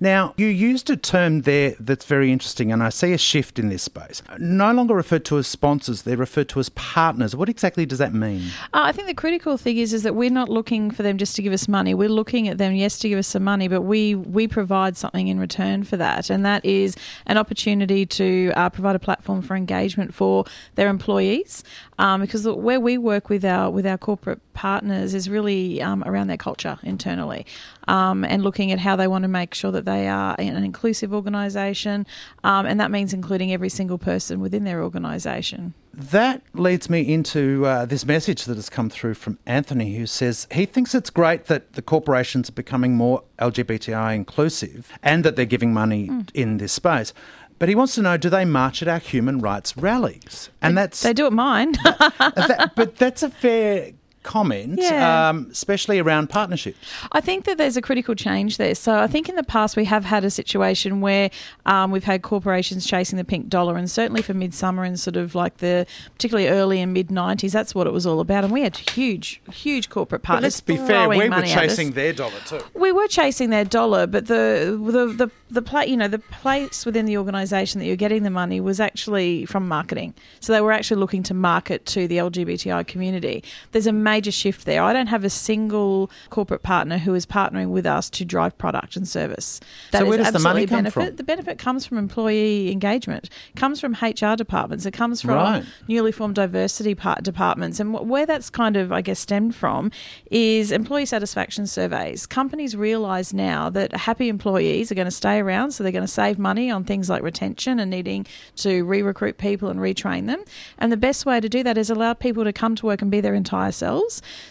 now, 0.00 0.34
you 0.36 0.46
used 0.46 0.90
a 0.90 0.96
term 0.96 1.42
there 1.42 1.74
that's 1.80 2.04
very 2.04 2.32
interesting, 2.32 2.72
and 2.72 2.82
I 2.82 2.88
see 2.88 3.12
a 3.12 3.18
shift 3.18 3.58
in 3.58 3.68
this 3.68 3.82
space. 3.82 4.22
No 4.38 4.72
longer 4.72 4.94
referred 4.94 5.24
to 5.26 5.38
as 5.38 5.46
sponsors, 5.46 6.02
they're 6.02 6.16
referred 6.16 6.48
to 6.50 6.60
as 6.60 6.68
partners. 6.70 7.34
What 7.34 7.48
exactly 7.48 7.86
does 7.86 7.98
that 7.98 8.12
mean? 8.12 8.50
Uh, 8.72 8.82
I 8.84 8.92
think 8.92 9.08
the 9.08 9.14
critical 9.14 9.56
thing 9.56 9.78
is 9.78 9.92
is 9.92 10.02
that 10.02 10.14
we're 10.14 10.30
not 10.30 10.48
looking 10.48 10.90
for 10.90 11.02
them 11.02 11.18
just 11.18 11.36
to 11.36 11.42
give 11.42 11.52
us 11.52 11.68
money. 11.68 11.94
We're 11.94 12.08
looking 12.08 12.48
at 12.48 12.58
them, 12.58 12.74
yes, 12.74 12.98
to 13.00 13.08
give 13.08 13.18
us 13.18 13.28
some 13.28 13.44
money, 13.44 13.68
but 13.68 13.82
we 13.82 14.14
we 14.14 14.48
provide 14.48 14.96
something 14.96 15.28
in 15.28 15.38
return 15.38 15.84
for 15.84 15.96
that, 15.96 16.30
and 16.30 16.44
that 16.44 16.64
is 16.64 16.96
an 17.26 17.38
opportunity 17.38 18.06
to 18.06 18.52
uh, 18.56 18.70
provide 18.70 18.96
a 18.96 19.00
platform 19.00 19.42
for 19.42 19.56
engagement 19.56 20.14
for 20.14 20.44
their 20.74 20.88
employees. 20.88 21.64
Um, 21.98 22.20
because 22.20 22.46
where 22.46 22.80
we 22.80 22.98
work 22.98 23.28
with 23.28 23.44
our 23.44 23.70
with 23.70 23.86
our 23.86 23.98
corporate 23.98 24.40
partners 24.54 25.12
is 25.12 25.28
really 25.28 25.82
um, 25.82 26.02
around 26.04 26.28
their 26.28 26.38
culture 26.38 26.78
internally, 26.82 27.44
um, 27.88 28.24
and 28.24 28.42
looking 28.42 28.72
at 28.72 28.78
how 28.78 28.96
they 28.96 29.06
want 29.06 29.22
to 29.22 29.28
make 29.28 29.54
sure 29.54 29.70
that 29.72 29.84
they 29.84 30.08
are 30.08 30.34
an 30.38 30.64
inclusive 30.64 31.12
organisation, 31.12 32.06
um, 32.42 32.64
and 32.64 32.80
that 32.80 32.90
means 32.90 33.12
including 33.12 33.52
every 33.52 33.68
single 33.68 33.98
person 33.98 34.40
within 34.40 34.64
their 34.64 34.82
organisation. 34.82 35.74
That 35.92 36.42
leads 36.54 36.90
me 36.90 37.00
into 37.12 37.66
uh, 37.66 37.84
this 37.84 38.04
message 38.04 38.46
that 38.46 38.56
has 38.56 38.68
come 38.68 38.90
through 38.90 39.14
from 39.14 39.38
Anthony, 39.46 39.94
who 39.96 40.06
says 40.06 40.48
he 40.50 40.66
thinks 40.66 40.94
it's 40.94 41.10
great 41.10 41.44
that 41.44 41.74
the 41.74 41.82
corporations 41.82 42.48
are 42.48 42.52
becoming 42.52 42.96
more 42.96 43.22
LGBTI 43.38 44.14
inclusive 44.14 44.90
and 45.02 45.24
that 45.24 45.36
they're 45.36 45.44
giving 45.44 45.72
money 45.72 46.08
mm. 46.08 46.28
in 46.34 46.56
this 46.56 46.72
space. 46.72 47.12
But 47.60 47.68
he 47.68 47.76
wants 47.76 47.94
to 47.94 48.02
know: 48.02 48.16
Do 48.16 48.28
they 48.28 48.44
march 48.44 48.82
at 48.82 48.88
our 48.88 48.98
human 48.98 49.38
rights 49.38 49.76
rallies? 49.76 50.50
And 50.60 50.76
they, 50.76 50.82
that's 50.82 51.02
they 51.02 51.12
do 51.12 51.26
at 51.26 51.32
mine. 51.32 51.72
that, 51.72 52.72
but 52.74 52.96
that's 52.96 53.22
a 53.22 53.30
fair 53.30 53.92
comment, 54.24 54.80
Yeah. 54.82 55.28
um, 55.28 55.46
especially 55.52 56.00
around 56.00 56.28
partnerships. 56.30 56.78
I 57.12 57.20
think 57.20 57.44
that 57.44 57.56
there's 57.58 57.76
a 57.76 57.82
critical 57.82 58.14
change 58.16 58.56
there. 58.56 58.74
So 58.74 58.98
I 58.98 59.06
think 59.06 59.28
in 59.28 59.36
the 59.36 59.44
past 59.44 59.76
we 59.76 59.84
have 59.84 60.04
had 60.04 60.24
a 60.24 60.30
situation 60.30 61.00
where 61.00 61.30
um, 61.66 61.92
we've 61.92 62.02
had 62.04 62.22
corporations 62.22 62.86
chasing 62.86 63.16
the 63.16 63.24
pink 63.24 63.48
dollar, 63.48 63.76
and 63.76 63.88
certainly 63.90 64.22
for 64.22 64.34
Midsumma 64.34 64.86
and 64.86 64.98
sort 64.98 65.16
of 65.16 65.34
like 65.36 65.58
the 65.58 65.86
particularly 66.14 66.48
early 66.48 66.80
and 66.80 66.92
mid 66.92 67.08
'90s, 67.08 67.52
that's 67.52 67.74
what 67.74 67.86
it 67.86 67.92
was 67.92 68.06
all 68.06 68.18
about. 68.20 68.42
And 68.44 68.52
we 68.52 68.62
had 68.62 68.76
huge, 68.76 69.40
huge 69.52 69.88
corporate 69.90 70.22
partners. 70.22 70.60
But 70.60 70.72
let's 70.72 70.80
be 70.82 70.86
fair, 70.92 71.08
we 71.08 71.18
were 71.18 71.28
money 71.28 71.52
at 71.52 71.56
us. 71.58 71.62
chasing 71.62 71.92
their 71.92 72.12
dollar 72.12 72.40
too. 72.46 72.60
We 72.74 72.90
were 72.90 73.06
chasing 73.06 73.50
their 73.50 73.64
dollar, 73.64 74.06
but 74.06 74.26
the 74.26 74.76
the 74.82 75.06
the, 75.26 75.30
the 75.50 75.62
pla 75.62 75.82
you 75.82 75.96
know 75.96 76.08
the 76.08 76.18
place 76.18 76.84
within 76.86 77.04
the 77.06 77.16
organisation 77.18 77.78
that 77.78 77.86
you're 77.86 77.94
getting 77.96 78.22
the 78.22 78.30
money 78.30 78.60
was 78.60 78.80
actually 78.80 79.44
from 79.46 79.68
marketing. 79.68 80.14
So 80.40 80.52
they 80.52 80.60
were 80.60 80.72
actually 80.72 81.00
looking 81.00 81.22
to 81.24 81.34
market 81.34 81.84
to 81.86 82.08
the 82.08 82.16
LGBTI 82.16 82.86
community. 82.86 83.44
There's 83.72 83.86
a 83.86 83.92
major 84.14 84.30
shift 84.30 84.64
there. 84.64 84.80
I 84.82 84.92
don't 84.92 85.08
have 85.08 85.24
a 85.24 85.30
single 85.30 86.10
corporate 86.30 86.62
partner 86.62 86.98
who 86.98 87.14
is 87.14 87.26
partnering 87.26 87.70
with 87.70 87.84
us 87.86 88.08
to 88.10 88.24
drive 88.24 88.56
product 88.58 88.94
and 88.96 89.06
service. 89.08 89.60
That 89.90 90.00
So 90.00 90.06
where 90.08 90.18
does 90.18 90.32
the 90.32 90.38
money 90.38 90.66
come 90.66 90.78
benefit. 90.84 90.92
from? 91.08 91.16
The 91.16 91.24
benefit 91.24 91.58
comes 91.58 91.84
from 91.86 91.98
employee 91.98 92.70
engagement, 92.70 93.28
comes 93.56 93.80
from 93.80 93.92
HR 94.00 94.36
departments, 94.36 94.86
it 94.86 94.92
comes 94.92 95.20
from 95.20 95.34
Right. 95.34 95.64
newly 95.88 96.12
formed 96.12 96.36
diversity 96.36 96.94
part 96.94 97.24
departments. 97.24 97.80
And 97.80 97.92
where 98.12 98.26
that's 98.26 98.50
kind 98.50 98.76
of, 98.76 98.92
I 98.92 99.00
guess, 99.00 99.18
stemmed 99.18 99.54
from 99.56 99.90
is 100.30 100.70
employee 100.70 101.06
satisfaction 101.06 101.66
surveys. 101.66 102.24
Companies 102.26 102.76
realise 102.76 103.32
now 103.32 103.68
that 103.70 103.90
happy 104.08 104.28
employees 104.28 104.92
are 104.92 104.94
going 104.94 105.06
to 105.14 105.18
stay 105.24 105.38
around, 105.40 105.72
so 105.72 105.82
they're 105.82 105.90
going 106.00 106.10
to 106.12 106.18
save 106.22 106.38
money 106.38 106.70
on 106.70 106.84
things 106.84 107.10
like 107.10 107.22
retention 107.22 107.80
and 107.80 107.90
needing 107.90 108.24
to 108.56 108.84
re 108.84 109.02
recruit 109.02 109.38
people 109.38 109.68
and 109.72 109.80
retrain 109.80 110.26
them. 110.26 110.40
And 110.78 110.92
the 110.92 110.96
best 111.08 111.26
way 111.26 111.40
to 111.40 111.48
do 111.48 111.62
that 111.64 111.76
is 111.76 111.90
allow 111.90 112.12
people 112.14 112.44
to 112.44 112.52
come 112.52 112.74
to 112.76 112.86
work 112.86 113.02
and 113.02 113.10
be 113.10 113.20
their 113.20 113.34
entire 113.34 113.72
selves. 113.72 114.03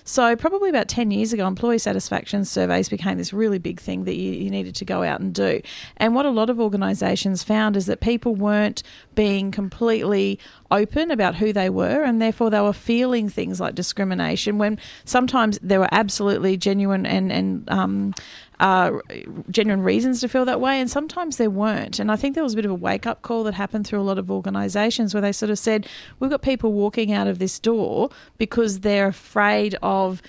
So, 0.03 0.35
probably 0.35 0.69
about 0.69 0.87
10 0.87 1.11
years 1.11 1.33
ago, 1.33 1.47
employee 1.47 1.77
satisfaction 1.77 2.45
surveys 2.45 2.89
became 2.89 3.17
this 3.17 3.33
really 3.33 3.59
big 3.59 3.79
thing 3.79 4.05
that 4.05 4.15
you, 4.15 4.31
you 4.33 4.49
needed 4.49 4.75
to 4.75 4.85
go 4.85 5.03
out 5.03 5.19
and 5.19 5.33
do. 5.33 5.61
And 5.97 6.15
what 6.15 6.25
a 6.25 6.29
lot 6.29 6.49
of 6.49 6.59
organisations 6.59 7.43
found 7.43 7.75
is 7.75 7.85
that 7.85 8.01
people 8.01 8.35
weren't 8.35 8.83
being 9.15 9.51
completely 9.51 10.39
open 10.71 11.11
about 11.11 11.35
who 11.35 11.53
they 11.53 11.69
were, 11.69 12.03
and 12.03 12.21
therefore 12.21 12.49
they 12.49 12.61
were 12.61 12.73
feeling 12.73 13.29
things 13.29 13.59
like 13.59 13.75
discrimination 13.75 14.57
when 14.57 14.79
sometimes 15.05 15.59
there 15.61 15.79
were 15.79 15.89
absolutely 15.91 16.57
genuine 16.57 17.05
and 17.05 17.31
and 17.31 17.69
um, 17.69 18.13
uh, 18.63 18.97
genuine 19.51 19.83
reasons 19.83 20.21
to 20.21 20.29
feel 20.29 20.45
that 20.45 20.61
way, 20.61 20.79
and 20.79 20.89
sometimes 20.89 21.35
there 21.35 21.49
weren't. 21.49 21.99
And 21.99 22.09
I 22.09 22.15
think 22.15 22.33
there 22.33 22.43
was 22.43 22.53
a 22.53 22.55
bit 22.55 22.63
of 22.63 22.71
a 22.71 22.75
wake 22.75 23.05
up 23.05 23.21
call 23.21 23.43
that 23.43 23.53
happened 23.53 23.85
through 23.85 23.99
a 23.99 24.03
lot 24.03 24.17
of 24.17 24.31
organisations 24.31 25.13
where 25.13 25.19
they 25.19 25.33
sort 25.33 25.49
of 25.49 25.59
said, 25.59 25.85
"We've 26.19 26.31
got 26.31 26.41
people 26.41 26.71
walking 26.71 27.11
out 27.11 27.27
of 27.27 27.39
this 27.39 27.59
door 27.59 28.09
because 28.37 28.79
they're 28.79 29.07
afraid 29.07 29.75
of." 29.83 30.21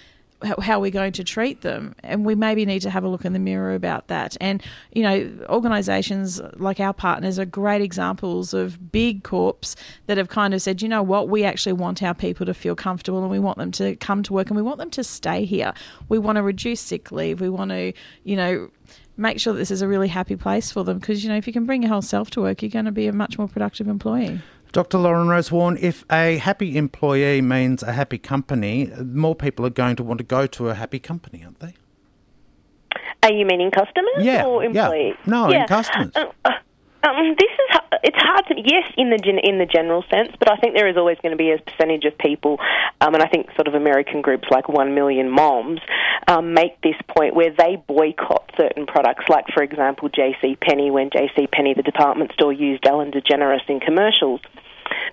How- 0.45 0.81
we're 0.81 0.91
going 0.91 1.13
to 1.13 1.25
treat 1.25 1.63
them 1.63 1.95
and 2.03 2.25
we 2.25 2.35
maybe 2.35 2.67
need 2.67 2.81
to 2.81 2.91
have 2.91 3.05
a 3.05 3.09
look 3.09 3.25
in 3.25 3.33
the 3.33 3.39
mirror 3.39 3.75
about 3.75 4.09
that. 4.09 4.37
And 4.41 4.63
you 4.93 5.03
know 5.03 5.31
organizations 5.49 6.41
like 6.57 6.81
our 6.81 6.93
partners 6.93 7.39
are 7.39 7.45
great 7.45 7.83
examples 7.83 8.55
of 8.55 8.93
big 8.93 9.23
corps 9.23 9.77
that 10.07 10.19
have 10.19 10.29
kind 10.29 10.55
of 10.55 10.63
said 10.63 10.83
you 10.83 10.89
know 10.89 11.03
what? 11.03 11.29
We 11.29 11.45
actually 11.45 11.75
want 11.75 12.03
our 12.03 12.15
people 12.15 12.47
to 12.47 12.55
feel 12.55 12.75
comfortable 12.75 13.23
and 13.23 13.31
we 13.31 13.39
want 13.39 13.59
them 13.59 13.71
to 13.73 13.97
come 13.97 14.23
to 14.25 14.33
work 14.33 14.49
and 14.49 14.57
we 14.57 14.63
want 14.63 14.79
them 14.79 14.91
to 14.91 15.05
stay 15.05 15.45
here. 15.45 15.73
We 16.09 16.19
want 16.19 16.37
to 16.37 16.43
reduce 16.43 16.81
sick 16.81 17.11
leave. 17.13 17.41
We 17.41 17.49
want 17.49 17.71
to 17.71 17.93
you 18.25 18.37
know 18.37 18.71
make 19.17 19.39
sure 19.39 19.53
this 19.53 19.71
is 19.71 19.81
a 19.81 19.89
really 19.89 20.09
happy 20.09 20.37
place 20.37 20.73
for 20.73 20.85
them. 20.85 20.99
Because 20.99 21.23
you 21.23 21.31
know 21.31 21.37
if 21.37 21.47
you 21.47 21.53
can 21.53 21.67
bring 21.67 21.83
your 21.83 21.93
whole 21.93 22.03
self 22.03 22.31
to 22.31 22.41
work 22.43 22.63
you're 22.63 22.71
going 22.71 22.85
to 22.85 22.93
be 22.93 23.07
a 23.07 23.13
much 23.13 23.39
more 23.39 23.49
productive 23.49 23.89
employee 23.89 24.41
Dr. 24.75 24.99
Lauren 24.99 25.29
Rosewarne, 25.29 25.79
if 25.81 26.05
a 26.11 26.39
happy 26.39 26.77
employee 26.77 27.41
means 27.41 27.85
a 27.85 27.93
happy 27.93 28.19
company, 28.19 28.91
more 29.05 29.37
people 29.37 29.65
are 29.65 29.71
going 29.71 29.95
to 29.95 30.03
want 30.03 30.19
to 30.19 30.25
go 30.25 30.49
to 30.49 30.69
a 30.69 30.75
happy 30.75 30.99
company, 30.99 31.45
aren't 31.45 31.61
they? 31.61 31.75
Are 33.23 33.33
you 33.33 33.47
meaning 33.47 33.71
customers 33.71 34.19
Yeah, 34.19 34.45
or 34.45 34.65
yeah. 34.65 34.69
employees? 34.71 35.15
No, 35.27 35.49
in 35.49 35.65
customers. 35.69 36.11
Uh, 36.17 36.25
uh, 36.45 36.51
um, 37.05 37.37
this 37.39 37.51
is 37.51 37.81
it's 38.03 38.19
hard 38.19 38.47
to 38.49 38.55
yes 38.57 38.91
in 38.97 39.11
the 39.11 39.19
gen, 39.19 39.39
in 39.45 39.59
the 39.59 39.67
general 39.67 40.03
sense, 40.11 40.33
but 40.41 40.51
I 40.51 40.57
think 40.57 40.75
there 40.75 40.89
is 40.89 40.97
always 40.97 41.19
going 41.23 41.31
to 41.31 41.37
be 41.37 41.53
a 41.53 41.59
percentage 41.59 42.05
of 42.05 42.19
people, 42.19 42.59
um, 43.01 43.15
and 43.15 43.23
I 43.23 43.29
think 43.29 43.47
sort 43.55 43.69
of 43.69 43.75
American 43.75 44.23
groups 44.23 44.49
like 44.51 44.69
One 44.69 44.97
Million 44.97 45.31
Moms 45.31 45.81
um, 46.27 46.53
make 46.53 46.81
this 46.81 46.97
point 47.17 47.37
where 47.37 47.55
they 47.57 47.77
boycott 47.87 48.51
certain 48.57 48.87
products, 48.87 49.27
like 49.29 49.47
for 49.55 49.63
example 49.63 50.09
J.C. 50.09 50.57
Penney 50.57 50.91
when 50.91 51.11
J.C. 51.11 51.47
Penney, 51.47 51.75
the 51.75 51.83
department 51.85 52.33
store, 52.33 52.53
used 52.53 52.85
Ellen 52.85 53.13
DeGeneres 53.13 53.69
in 53.69 53.79
commercials 53.79 54.41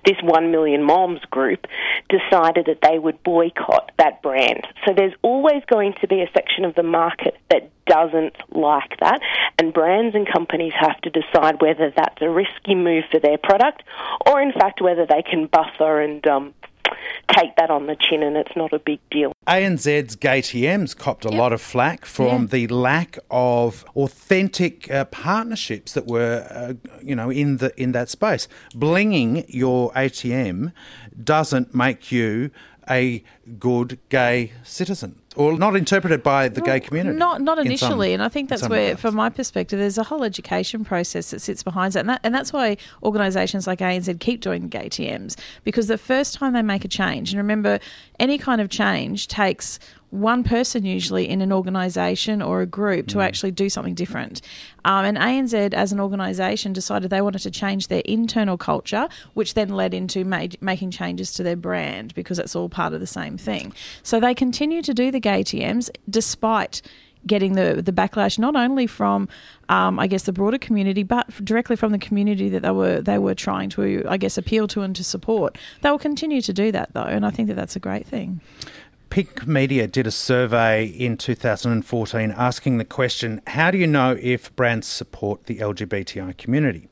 this 0.04 0.16
one 0.22 0.50
million 0.50 0.82
moms 0.82 1.20
group 1.30 1.66
decided 2.08 2.66
that 2.66 2.80
they 2.82 2.98
would 2.98 3.22
boycott 3.22 3.92
that 3.98 4.22
brand. 4.22 4.66
So 4.86 4.92
there's 4.94 5.14
always 5.22 5.62
going 5.68 5.94
to 6.00 6.08
be 6.08 6.20
a 6.20 6.30
section 6.34 6.64
of 6.64 6.74
the 6.74 6.82
market 6.82 7.36
that 7.50 7.70
doesn't 7.86 8.36
like 8.54 8.98
that, 9.00 9.20
and 9.58 9.72
brands 9.72 10.14
and 10.14 10.30
companies 10.30 10.72
have 10.78 11.00
to 11.02 11.10
decide 11.10 11.60
whether 11.60 11.92
that's 11.94 12.20
a 12.22 12.30
risky 12.30 12.74
move 12.74 13.04
for 13.10 13.18
their 13.20 13.38
product, 13.38 13.82
or 14.26 14.40
in 14.40 14.52
fact 14.52 14.80
whether 14.80 15.06
they 15.06 15.22
can 15.22 15.46
buffer 15.46 16.00
and 16.00 16.26
um, 16.26 16.54
take 17.34 17.56
that 17.56 17.70
on 17.70 17.86
the 17.86 17.96
chin, 17.96 18.22
and 18.22 18.36
it's 18.36 18.54
not 18.56 18.72
a 18.72 18.78
big 18.78 19.00
deal. 19.10 19.32
ANZ's 19.46 20.16
GayTM's 20.16 20.94
copped 20.94 21.24
a 21.24 21.30
Yep. 21.30 21.38
lot 21.38 21.52
of 21.52 21.60
flack 21.60 22.04
from 22.04 22.42
Yeah. 22.42 22.46
the 22.50 22.66
lack 22.68 23.18
of 23.30 23.84
authentic 23.96 24.90
uh, 24.90 25.04
partnerships 25.06 25.92
that 25.94 26.06
were, 26.06 26.46
uh, 26.50 26.74
you 27.02 27.16
know, 27.16 27.30
in 27.30 27.56
the 27.58 27.72
in 27.80 27.92
that 27.92 28.08
space. 28.08 28.48
Blinging 28.74 29.44
your 29.48 29.90
ATM 29.94 30.72
doesn't 31.22 31.74
make 31.74 32.10
you 32.12 32.50
a 32.90 33.22
good 33.58 33.98
gay 34.08 34.52
citizen, 34.64 35.16
or 35.36 35.56
not 35.56 35.76
interpreted 35.76 36.22
by 36.22 36.48
the 36.48 36.60
gay 36.60 36.80
community. 36.80 37.16
Not 37.18 37.40
not 37.40 37.58
in 37.58 37.64
some- 37.64 37.66
initially, 37.92 38.12
and 38.12 38.22
I 38.22 38.28
think 38.28 38.48
that's 38.48 38.68
where, 38.68 38.80
regards. 38.80 39.00
from 39.00 39.14
my 39.14 39.28
perspective, 39.30 39.78
there's 39.78 39.98
a 39.98 40.04
whole 40.04 40.24
education 40.24 40.84
process 40.84 41.30
that 41.30 41.40
sits 41.40 41.62
behind 41.62 41.92
that, 41.94 42.00
and, 42.00 42.08
that, 42.08 42.20
and 42.24 42.34
that's 42.34 42.52
why 42.52 42.76
organisations 43.02 43.66
like 43.66 43.80
ANZ 43.80 44.18
keep 44.20 44.40
doing 44.40 44.68
gay 44.68 44.88
TMs 44.88 45.36
because 45.64 45.86
the 45.86 45.98
first 45.98 46.34
time 46.34 46.52
they 46.52 46.62
make 46.62 46.84
a 46.84 46.88
change, 46.88 47.30
and 47.32 47.38
remember, 47.38 47.78
any 48.18 48.38
kind 48.38 48.60
of 48.60 48.68
change 48.68 49.28
takes 49.28 49.78
one 50.12 50.44
person 50.44 50.84
usually 50.84 51.26
in 51.26 51.40
an 51.40 51.50
organisation 51.52 52.42
or 52.42 52.60
a 52.60 52.66
group 52.66 53.06
Mm. 53.06 53.12
to 53.12 53.20
actually 53.22 53.50
do 53.50 53.70
something 53.70 53.94
different. 53.94 54.42
Um, 54.84 55.06
and 55.06 55.16
ANZ, 55.16 55.72
as 55.72 55.90
an 55.90 55.98
organisation, 56.00 56.74
decided 56.74 57.08
they 57.10 57.22
wanted 57.22 57.38
to 57.40 57.50
change 57.50 57.88
their 57.88 58.02
internal 58.04 58.58
culture, 58.58 59.08
which 59.32 59.54
then 59.54 59.70
led 59.70 59.94
into 59.94 60.22
ma- 60.24 60.48
making 60.60 60.90
changes 60.90 61.32
to 61.32 61.42
their 61.42 61.56
brand 61.56 62.14
because 62.14 62.38
it's 62.38 62.54
all 62.54 62.68
part 62.68 62.92
of 62.92 63.00
the 63.00 63.06
same 63.06 63.38
thing. 63.38 63.72
So 64.02 64.20
they 64.20 64.34
continue 64.34 64.82
to 64.82 64.92
do 64.92 65.10
the 65.10 65.18
gay 65.20 65.42
TMs 65.42 65.88
despite 66.10 66.82
getting 67.24 67.52
the 67.54 67.80
the 67.80 67.92
backlash 67.92 68.36
not 68.38 68.56
only 68.56 68.86
from 68.86 69.28
um, 69.68 69.98
I 69.98 70.08
guess 70.08 70.24
the 70.24 70.32
broader 70.32 70.58
community 70.58 71.04
but 71.04 71.26
directly 71.44 71.76
from 71.76 71.92
the 71.92 71.98
community 71.98 72.48
that 72.48 72.62
they 72.62 72.72
were 72.72 73.00
they 73.00 73.16
were 73.18 73.34
trying 73.34 73.70
to 73.70 74.04
I 74.08 74.16
guess 74.16 74.36
appeal 74.36 74.66
to 74.68 74.82
and 74.82 74.94
to 74.96 75.04
support. 75.04 75.56
They 75.80 75.90
will 75.90 76.00
continue 76.00 76.42
to 76.42 76.52
do 76.52 76.70
that 76.72 76.92
though, 76.92 77.04
and 77.14 77.24
I 77.24 77.30
think 77.30 77.46
that 77.48 77.54
that's 77.54 77.76
a 77.76 77.80
great 77.80 78.06
thing. 78.06 78.40
Pink 79.12 79.46
Media 79.46 79.86
did 79.86 80.06
a 80.06 80.10
survey 80.10 80.86
in 80.86 81.18
2014 81.18 82.30
asking 82.34 82.78
the 82.78 82.84
question 82.86 83.42
How 83.48 83.70
do 83.70 83.76
you 83.76 83.86
know 83.86 84.16
if 84.18 84.56
brands 84.56 84.86
support 84.86 85.44
the 85.44 85.58
LGBTI 85.58 86.38
community? 86.38 86.88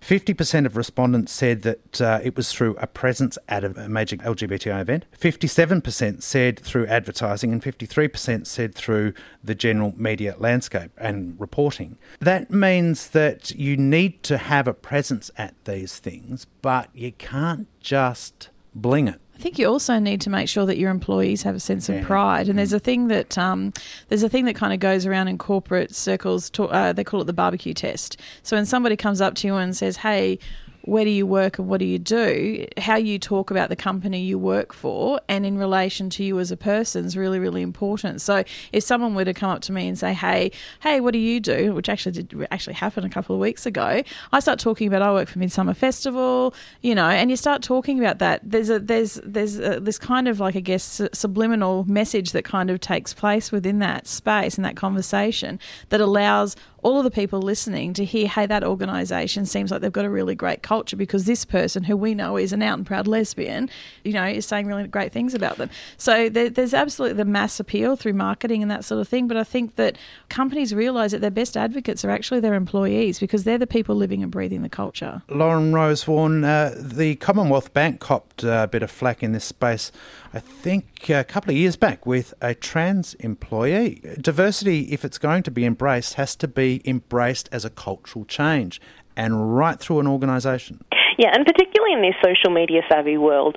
50% 0.00 0.64
of 0.64 0.78
respondents 0.78 1.32
said 1.32 1.60
that 1.60 2.00
uh, 2.00 2.18
it 2.24 2.34
was 2.34 2.50
through 2.50 2.76
a 2.76 2.86
presence 2.86 3.36
at 3.46 3.62
a 3.62 3.90
major 3.90 4.16
LGBTI 4.16 4.80
event. 4.80 5.04
57% 5.20 6.22
said 6.22 6.58
through 6.58 6.86
advertising, 6.86 7.52
and 7.52 7.62
53% 7.62 8.46
said 8.46 8.74
through 8.74 9.12
the 9.44 9.54
general 9.54 9.92
media 9.98 10.36
landscape 10.38 10.92
and 10.96 11.38
reporting. 11.38 11.98
That 12.20 12.50
means 12.50 13.10
that 13.10 13.50
you 13.50 13.76
need 13.76 14.22
to 14.22 14.38
have 14.38 14.66
a 14.66 14.72
presence 14.72 15.30
at 15.36 15.62
these 15.66 15.98
things, 15.98 16.46
but 16.62 16.88
you 16.94 17.12
can't 17.12 17.68
just 17.80 18.48
bling 18.74 19.08
it. 19.08 19.20
I 19.40 19.42
think 19.42 19.58
you 19.58 19.68
also 19.68 19.98
need 19.98 20.20
to 20.20 20.28
make 20.28 20.50
sure 20.50 20.66
that 20.66 20.76
your 20.76 20.90
employees 20.90 21.44
have 21.44 21.54
a 21.54 21.60
sense 21.60 21.88
of 21.88 22.02
pride. 22.02 22.50
And 22.50 22.58
there's 22.58 22.74
a 22.74 22.78
thing 22.78 23.08
that 23.08 23.38
um, 23.38 23.72
there's 24.10 24.22
a 24.22 24.28
thing 24.28 24.44
that 24.44 24.54
kind 24.54 24.74
of 24.74 24.80
goes 24.80 25.06
around 25.06 25.28
in 25.28 25.38
corporate 25.38 25.94
circles. 25.94 26.50
To, 26.50 26.64
uh, 26.64 26.92
they 26.92 27.04
call 27.04 27.22
it 27.22 27.24
the 27.24 27.32
barbecue 27.32 27.72
test. 27.72 28.18
So 28.42 28.54
when 28.54 28.66
somebody 28.66 28.96
comes 28.96 29.22
up 29.22 29.34
to 29.36 29.46
you 29.46 29.54
and 29.54 29.74
says, 29.74 29.96
"Hey," 29.96 30.38
where 30.82 31.04
do 31.04 31.10
you 31.10 31.26
work 31.26 31.58
and 31.58 31.68
what 31.68 31.78
do 31.78 31.84
you 31.84 31.98
do? 31.98 32.66
How 32.78 32.96
you 32.96 33.18
talk 33.18 33.50
about 33.50 33.68
the 33.68 33.76
company 33.76 34.20
you 34.22 34.38
work 34.38 34.72
for 34.72 35.20
and 35.28 35.44
in 35.44 35.58
relation 35.58 36.10
to 36.10 36.24
you 36.24 36.38
as 36.38 36.50
a 36.50 36.56
person 36.56 37.04
is 37.04 37.16
really, 37.16 37.38
really 37.38 37.62
important. 37.62 38.20
So 38.20 38.44
if 38.72 38.84
someone 38.84 39.14
were 39.14 39.24
to 39.24 39.34
come 39.34 39.50
up 39.50 39.62
to 39.62 39.72
me 39.72 39.88
and 39.88 39.98
say, 39.98 40.14
"Hey, 40.14 40.52
hey, 40.80 41.00
what 41.00 41.12
do 41.12 41.18
you 41.18 41.40
do?" 41.40 41.74
which 41.74 41.88
actually 41.88 42.22
did 42.22 42.46
actually 42.50 42.74
happen 42.74 43.04
a 43.04 43.10
couple 43.10 43.34
of 43.34 43.40
weeks 43.40 43.66
ago, 43.66 44.02
I 44.32 44.40
start 44.40 44.58
talking 44.58 44.88
about 44.88 45.02
I 45.02 45.12
work 45.12 45.28
for 45.28 45.38
Midsumma 45.38 45.76
Festival, 45.76 46.54
you 46.82 46.94
know, 46.94 47.08
and 47.08 47.30
you 47.30 47.36
start 47.36 47.62
talking 47.62 47.98
about 47.98 48.18
that. 48.18 48.40
There's 48.42 48.70
a 48.70 48.78
there's 48.78 49.20
there's 49.24 49.58
a, 49.58 49.80
this 49.80 49.98
kind 49.98 50.28
of 50.28 50.40
like 50.40 50.56
I 50.56 50.60
guess 50.60 51.00
subliminal 51.12 51.84
message 51.84 52.32
that 52.32 52.44
kind 52.44 52.70
of 52.70 52.80
takes 52.80 53.12
place 53.12 53.52
within 53.52 53.78
that 53.80 54.06
space 54.06 54.56
and 54.56 54.64
that 54.64 54.76
conversation 54.76 55.58
that 55.90 56.00
allows 56.00 56.56
all 56.82 56.98
of 56.98 57.04
the 57.04 57.10
people 57.10 57.42
listening 57.42 57.92
to 57.94 58.04
hear, 58.04 58.26
hey, 58.26 58.46
that 58.46 58.64
organisation 58.64 59.44
seems 59.44 59.70
like 59.70 59.82
they've 59.82 59.92
got 59.92 60.04
a 60.04 60.10
really 60.10 60.34
great 60.34 60.62
culture 60.62 60.79
culture 60.80 60.96
because 60.96 61.26
this 61.26 61.44
person, 61.44 61.84
who 61.84 61.94
we 61.94 62.14
know 62.14 62.38
is 62.38 62.54
an 62.54 62.62
out 62.62 62.78
and 62.78 62.86
proud 62.86 63.06
lesbian, 63.06 63.68
you 64.02 64.14
know, 64.14 64.24
is 64.24 64.46
saying 64.46 64.66
really 64.66 64.88
great 64.88 65.12
things 65.12 65.34
about 65.34 65.58
them. 65.58 65.68
So 65.98 66.30
there, 66.30 66.48
there's 66.48 66.72
absolutely 66.72 67.18
the 67.18 67.26
mass 67.26 67.60
appeal 67.60 67.96
through 67.96 68.14
marketing 68.14 68.62
and 68.62 68.70
that 68.70 68.82
sort 68.82 68.98
of 68.98 69.06
thing. 69.06 69.28
But 69.28 69.36
I 69.36 69.44
think 69.44 69.76
that 69.76 69.98
companies 70.30 70.74
realise 70.74 71.12
that 71.12 71.20
their 71.20 71.30
best 71.30 71.54
advocates 71.54 72.02
are 72.02 72.10
actually 72.10 72.40
their 72.40 72.54
employees 72.54 73.20
because 73.20 73.44
they're 73.44 73.58
the 73.58 73.66
people 73.66 73.94
living 73.94 74.22
and 74.22 74.32
breathing 74.32 74.62
the 74.62 74.70
culture. 74.70 75.20
Lauren 75.28 75.74
Rosewarne, 75.74 76.44
uh, 76.44 76.74
the 76.78 77.16
Commonwealth 77.16 77.74
Bank 77.74 78.00
copped 78.00 78.42
a 78.42 78.66
bit 78.72 78.82
of 78.82 78.90
flack 78.90 79.22
in 79.22 79.32
this 79.32 79.44
space, 79.44 79.92
I 80.32 80.38
think 80.38 81.10
a 81.10 81.24
couple 81.24 81.50
of 81.50 81.58
years 81.58 81.76
back, 81.76 82.06
with 82.06 82.32
a 82.40 82.54
trans 82.54 83.12
employee. 83.14 84.00
Diversity, 84.18 84.92
if 84.92 85.04
it's 85.04 85.18
going 85.18 85.42
to 85.42 85.50
be 85.50 85.66
embraced, 85.66 86.14
has 86.14 86.34
to 86.36 86.48
be 86.48 86.80
embraced 86.86 87.50
as 87.52 87.66
a 87.66 87.70
cultural 87.70 88.24
change 88.24 88.80
and 89.20 89.54
right 89.54 89.78
through 89.78 90.00
an 90.00 90.06
organisation. 90.06 90.82
Yeah, 91.18 91.28
and 91.34 91.44
particularly 91.44 91.92
in 91.92 92.00
this 92.00 92.14
social 92.24 92.50
media 92.50 92.80
savvy 92.88 93.18
world, 93.18 93.56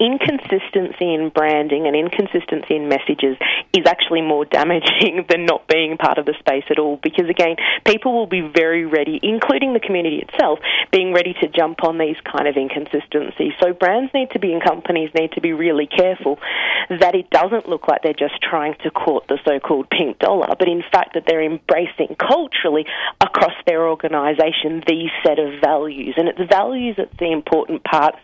inconsistency 0.00 1.14
in 1.14 1.30
branding 1.34 1.86
and 1.86 1.94
inconsistency 1.94 2.76
in 2.76 2.88
messages 2.88 3.36
is 3.72 3.86
actually 3.86 4.22
more 4.22 4.44
damaging 4.44 5.24
than 5.30 5.46
not 5.46 5.66
being 5.68 5.96
part 5.96 6.18
of 6.18 6.26
the 6.26 6.34
space 6.38 6.64
at 6.70 6.78
all. 6.78 6.98
Because 7.02 7.28
again 7.28 7.56
people 7.86 8.12
will 8.12 8.26
be 8.26 8.40
very 8.40 8.84
ready 8.84 9.20
including 9.22 9.72
the 9.72 9.80
community 9.80 10.24
itself 10.26 10.58
being 10.90 11.12
ready 11.12 11.34
to 11.40 11.48
jump 11.48 11.84
on 11.84 11.98
these 11.98 12.16
kind 12.24 12.48
of 12.48 12.56
inconsistencies. 12.56 13.52
So 13.62 13.72
brands 13.72 14.12
need 14.14 14.30
to 14.30 14.38
be 14.38 14.52
and 14.52 14.62
companies 14.62 15.10
need 15.14 15.32
to 15.32 15.40
be 15.40 15.52
really 15.52 15.86
careful 15.86 16.38
that 16.88 17.14
it 17.14 17.30
doesn't 17.30 17.68
look 17.68 17.88
like 17.88 18.02
they're 18.02 18.12
just 18.12 18.40
trying 18.42 18.74
to 18.84 18.90
court 18.90 19.28
the 19.28 19.38
so-called 19.44 19.88
pink 19.90 20.18
dollar 20.18 20.48
but 20.58 20.68
in 20.68 20.82
fact 20.92 21.14
that 21.14 21.24
they're 21.26 21.42
embracing 21.42 22.16
culturally 22.18 22.86
across 23.20 23.54
their 23.66 23.88
organisation 23.88 24.82
these 24.86 25.10
set 25.24 25.38
of 25.38 25.60
values. 25.60 26.14
And 26.16 26.28
it's 26.28 26.40
values 26.50 26.96
that's 26.96 27.16
the 27.18 27.32
important 27.32 27.84
part 27.84 28.14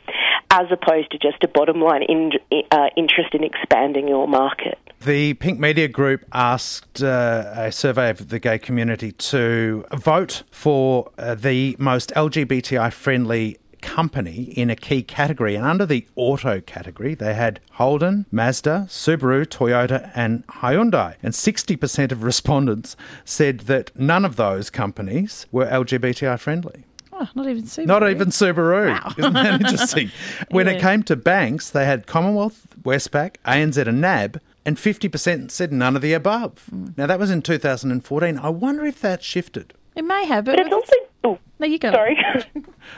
as 0.51 0.67
opposed 0.71 1.11
to 1.13 1.19
just 1.19 1.43
a 1.45 1.49
bottom 1.59 1.81
line 1.81 2.05
in, 2.05 2.31
uh, 2.71 2.87
interest 2.97 3.35
in 3.35 3.43
expanding 3.43 4.07
your 4.07 4.29
market. 4.29 4.79
The 5.01 5.35
Pink 5.35 5.59
Media 5.59 5.89
Group 5.89 6.25
asked 6.33 7.03
uh, 7.03 7.53
a 7.53 7.73
survey 7.73 8.11
of 8.11 8.29
the 8.29 8.39
gay 8.39 8.61
community 8.61 9.11
to 9.11 9.85
vote 9.93 10.45
for 10.53 11.11
uh, 11.19 11.35
the 11.35 11.75
most 11.81 12.13
LGBTI 12.15 12.93
friendly 12.93 13.59
company 13.83 14.53
in 14.57 14.71
a 14.71 14.77
key 14.77 15.03
category. 15.03 15.57
And 15.57 15.65
under 15.65 15.85
the 15.85 16.07
auto 16.15 16.61
category, 16.61 17.17
they 17.17 17.35
had 17.35 17.59
Holden, 17.73 18.27
Mazda, 18.31 18.87
Subaru, 18.89 19.45
Toyota, 19.45 20.13
and 20.15 20.47
Hyundai. 20.47 21.17
And 21.25 21.35
60% 21.35 22.13
of 22.13 22.23
respondents 22.33 22.97
said 23.25 23.61
that 23.61 23.91
none 23.99 24.25
of 24.25 24.37
those 24.37 24.71
companies 24.71 25.47
were 25.51 25.67
LGBTI 25.67 26.39
friendly. 26.39 26.85
Oh, 27.21 27.29
not 27.35 27.49
even 27.49 27.65
Subaru. 27.65 27.87
Not 27.87 28.09
even 28.11 28.29
Subaru. 28.29 28.89
Wow. 28.91 29.13
Isn't 29.19 29.33
that 29.35 29.61
interesting? 29.61 30.11
When 30.51 30.67
Yeah. 30.67 30.75
it 30.75 30.81
came 30.81 31.03
to 31.05 31.17
banks, 31.17 31.71
they 31.71 31.85
had 31.85 32.07
Commonwealth, 32.07 32.67
Westpac, 32.83 33.37
ANZ, 33.45 33.87
and 33.87 34.01
NAB, 34.01 34.41
and 34.65 34.77
50% 34.77 35.51
said 35.51 35.73
none 35.73 35.97
of 35.97 36.03
the 36.03 36.13
above. 36.13 36.67
Mm. 36.73 36.97
Now, 36.97 37.07
that 37.07 37.19
was 37.19 37.31
in 37.31 37.43
2014. 37.43 38.39
I 38.39 38.49
wonder 38.51 38.85
if 38.87 39.01
that 39.01 39.23
shifted. 39.25 39.75
It 39.97 40.03
may 40.05 40.27
have, 40.27 40.45
but, 40.45 40.57
But 40.57 40.67
it's 40.67 40.75
also. 40.75 40.93
Oh, 41.25 41.39
no, 41.59 41.67
you 41.67 41.79
go. 41.79 41.91
sorry. 41.91 42.17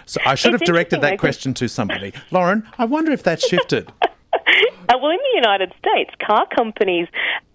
So 0.05 0.21
I 0.27 0.35
should 0.35 0.53
It's 0.53 0.61
have 0.63 0.67
directed 0.67 1.01
that 1.01 1.19
question 1.19 1.55
to 1.55 1.69
somebody. 1.69 2.13
Lauren, 2.31 2.69
I 2.79 2.85
wonder 2.85 3.13
if 3.13 3.23
that 3.23 3.41
shifted. 3.41 3.91
Uh, 4.89 4.99
well, 5.01 5.13
in 5.13 5.19
the 5.19 5.37
United 5.37 5.73
States, 5.79 6.11
car 6.27 6.45
companies, 6.55 7.07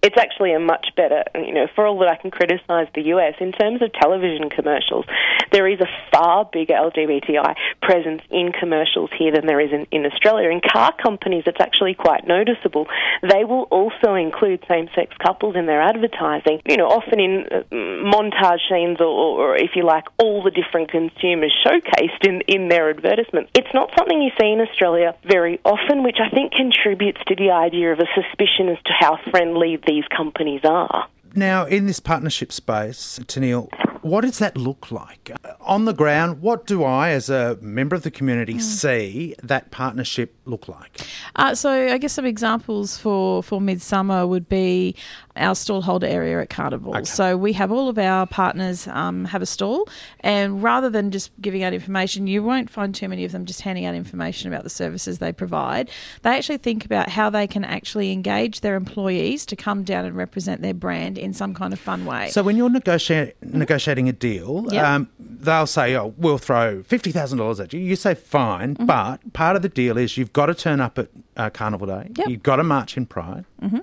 it's 0.06 0.16
actually 0.16 0.52
a 0.52 0.60
much 0.60 0.86
better, 0.96 1.24
you 1.34 1.52
know, 1.52 1.66
for 1.74 1.84
all 1.84 1.98
that 1.98 2.08
I 2.08 2.14
can 2.14 2.30
criticise 2.30 2.86
the 2.94 3.10
US, 3.14 3.34
in 3.40 3.50
terms 3.50 3.82
of 3.82 3.92
television 3.92 4.50
commercials, 4.50 5.04
there 5.50 5.66
is 5.66 5.80
a 5.80 5.90
far 6.12 6.44
bigger 6.44 6.74
LGBTI 6.74 7.54
presence 7.82 8.22
in 8.30 8.52
commercials 8.52 9.10
here 9.18 9.32
than 9.32 9.46
there 9.46 9.58
is 9.58 9.72
in, 9.72 9.86
in 9.90 10.06
Australia. 10.06 10.50
In 10.50 10.60
car 10.60 10.94
companies, 10.94 11.42
it's 11.46 11.60
actually 11.60 11.94
quite 11.94 12.26
noticeable. 12.26 12.86
They 13.22 13.42
will 13.42 13.66
also 13.74 14.14
include 14.14 14.64
same 14.68 14.88
sex 14.94 15.10
couples 15.18 15.56
in 15.56 15.66
their 15.66 15.82
advertising, 15.82 16.62
you 16.68 16.76
know, 16.76 16.86
often 16.86 17.18
in 17.18 17.46
uh, 17.50 17.62
montage 17.74 18.62
scenes 18.70 19.00
or, 19.00 19.10
or, 19.42 19.56
if 19.56 19.74
you 19.74 19.84
like, 19.84 20.04
all 20.18 20.44
the 20.44 20.52
different 20.52 20.90
consumers 20.90 21.52
showcased 21.66 22.22
in, 22.22 22.42
in 22.46 22.68
their 22.68 22.90
advertisements. 22.90 23.50
It's 23.54 23.74
not 23.74 23.90
something 23.98 24.22
you 24.22 24.30
see 24.40 24.52
in 24.52 24.60
Australia 24.60 25.16
very 25.26 25.58
often, 25.64 26.04
which 26.04 26.18
I 26.22 26.30
think 26.30 26.52
contributes 26.52 27.18
to 27.26 27.34
the 27.34 27.50
idea 27.50 27.92
of 27.92 27.98
a 27.98 28.06
suspicion 28.14 28.68
as 28.68 28.78
to 28.86 28.92
how 28.92 29.18
friendly 29.32 29.76
these 29.96 30.08
companies 30.14 30.60
are. 30.64 31.08
Now, 31.34 31.64
in 31.64 31.86
this 31.86 32.00
partnership 32.00 32.52
space, 32.52 33.18
Tennille, 33.24 33.68
what 34.06 34.22
does 34.22 34.38
that 34.38 34.56
look 34.56 34.90
like? 34.90 35.30
On 35.60 35.84
the 35.84 35.92
ground, 35.92 36.40
what 36.40 36.66
do 36.66 36.84
I, 36.84 37.10
as 37.10 37.28
a 37.28 37.58
member 37.60 37.94
of 37.96 38.02
the 38.02 38.10
community, 38.10 38.54
Mm. 38.54 38.60
see 38.60 39.34
that 39.42 39.70
partnership 39.70 40.34
look 40.44 40.68
like? 40.68 41.00
Uh, 41.34 41.54
so 41.54 41.70
I 41.70 41.98
guess 41.98 42.12
some 42.12 42.24
examples 42.26 42.96
for, 42.96 43.42
for 43.42 43.60
Midsumma 43.60 44.28
would 44.28 44.48
be 44.48 44.94
our 45.34 45.54
stall 45.54 45.82
holder 45.82 46.06
area 46.06 46.40
at 46.40 46.48
Carnival. 46.50 47.04
So 47.04 47.36
we 47.36 47.52
have 47.54 47.70
all 47.70 47.88
of 47.88 47.98
our 47.98 48.26
partners 48.26 48.86
um, 48.88 49.24
have 49.26 49.42
a 49.42 49.46
stall, 49.46 49.88
and 50.20 50.62
rather 50.62 50.88
than 50.88 51.10
just 51.10 51.30
giving 51.40 51.62
out 51.62 51.72
information, 51.74 52.26
you 52.26 52.42
won't 52.42 52.70
find 52.70 52.94
too 52.94 53.08
many 53.08 53.24
of 53.24 53.32
them 53.32 53.44
just 53.44 53.60
handing 53.62 53.84
out 53.84 53.94
information 53.94 54.50
about 54.52 54.62
the 54.62 54.70
services 54.70 55.18
they 55.18 55.32
provide. 55.32 55.90
They 56.22 56.30
actually 56.30 56.58
think 56.58 56.84
about 56.84 57.08
how 57.08 57.28
they 57.30 57.46
can 57.46 57.64
actually 57.64 58.12
engage 58.12 58.60
their 58.60 58.76
employees 58.76 59.44
to 59.46 59.56
come 59.56 59.82
down 59.82 60.04
and 60.04 60.16
represent 60.16 60.62
their 60.62 60.74
brand 60.74 61.18
in 61.18 61.32
some 61.32 61.54
kind 61.54 61.72
of 61.72 61.80
fun 61.80 62.04
way. 62.06 62.28
So 62.30 62.42
when 62.42 62.56
you're 62.56 62.70
negotiate, 62.70 63.34
negotiating 63.42 63.95
a 64.08 64.12
deal, 64.12 64.66
Yep. 64.70 64.84
um, 64.84 65.08
they'll 65.18 65.66
say, 65.66 65.96
"Oh, 65.96 66.12
we'll 66.18 66.38
throw 66.38 66.82
fifty 66.82 67.10
thousand 67.10 67.38
dollars 67.38 67.58
at 67.60 67.72
you." 67.72 67.80
You 67.80 67.96
say, 67.96 68.14
"Fine," 68.14 68.74
Mm-hmm. 68.74 68.86
but 68.86 69.32
part 69.32 69.56
of 69.56 69.62
the 69.62 69.68
deal 69.70 69.96
is 69.96 70.16
you've 70.18 70.32
got 70.32 70.46
to 70.46 70.54
turn 70.54 70.80
up 70.80 70.98
at 70.98 71.08
uh, 71.36 71.50
Carnival 71.50 71.86
Day. 71.86 72.10
Yep. 72.16 72.28
You've 72.28 72.42
got 72.42 72.56
to 72.56 72.64
march 72.64 72.96
in 72.96 73.06
Pride. 73.06 73.44
Mm-hmm. 73.62 73.78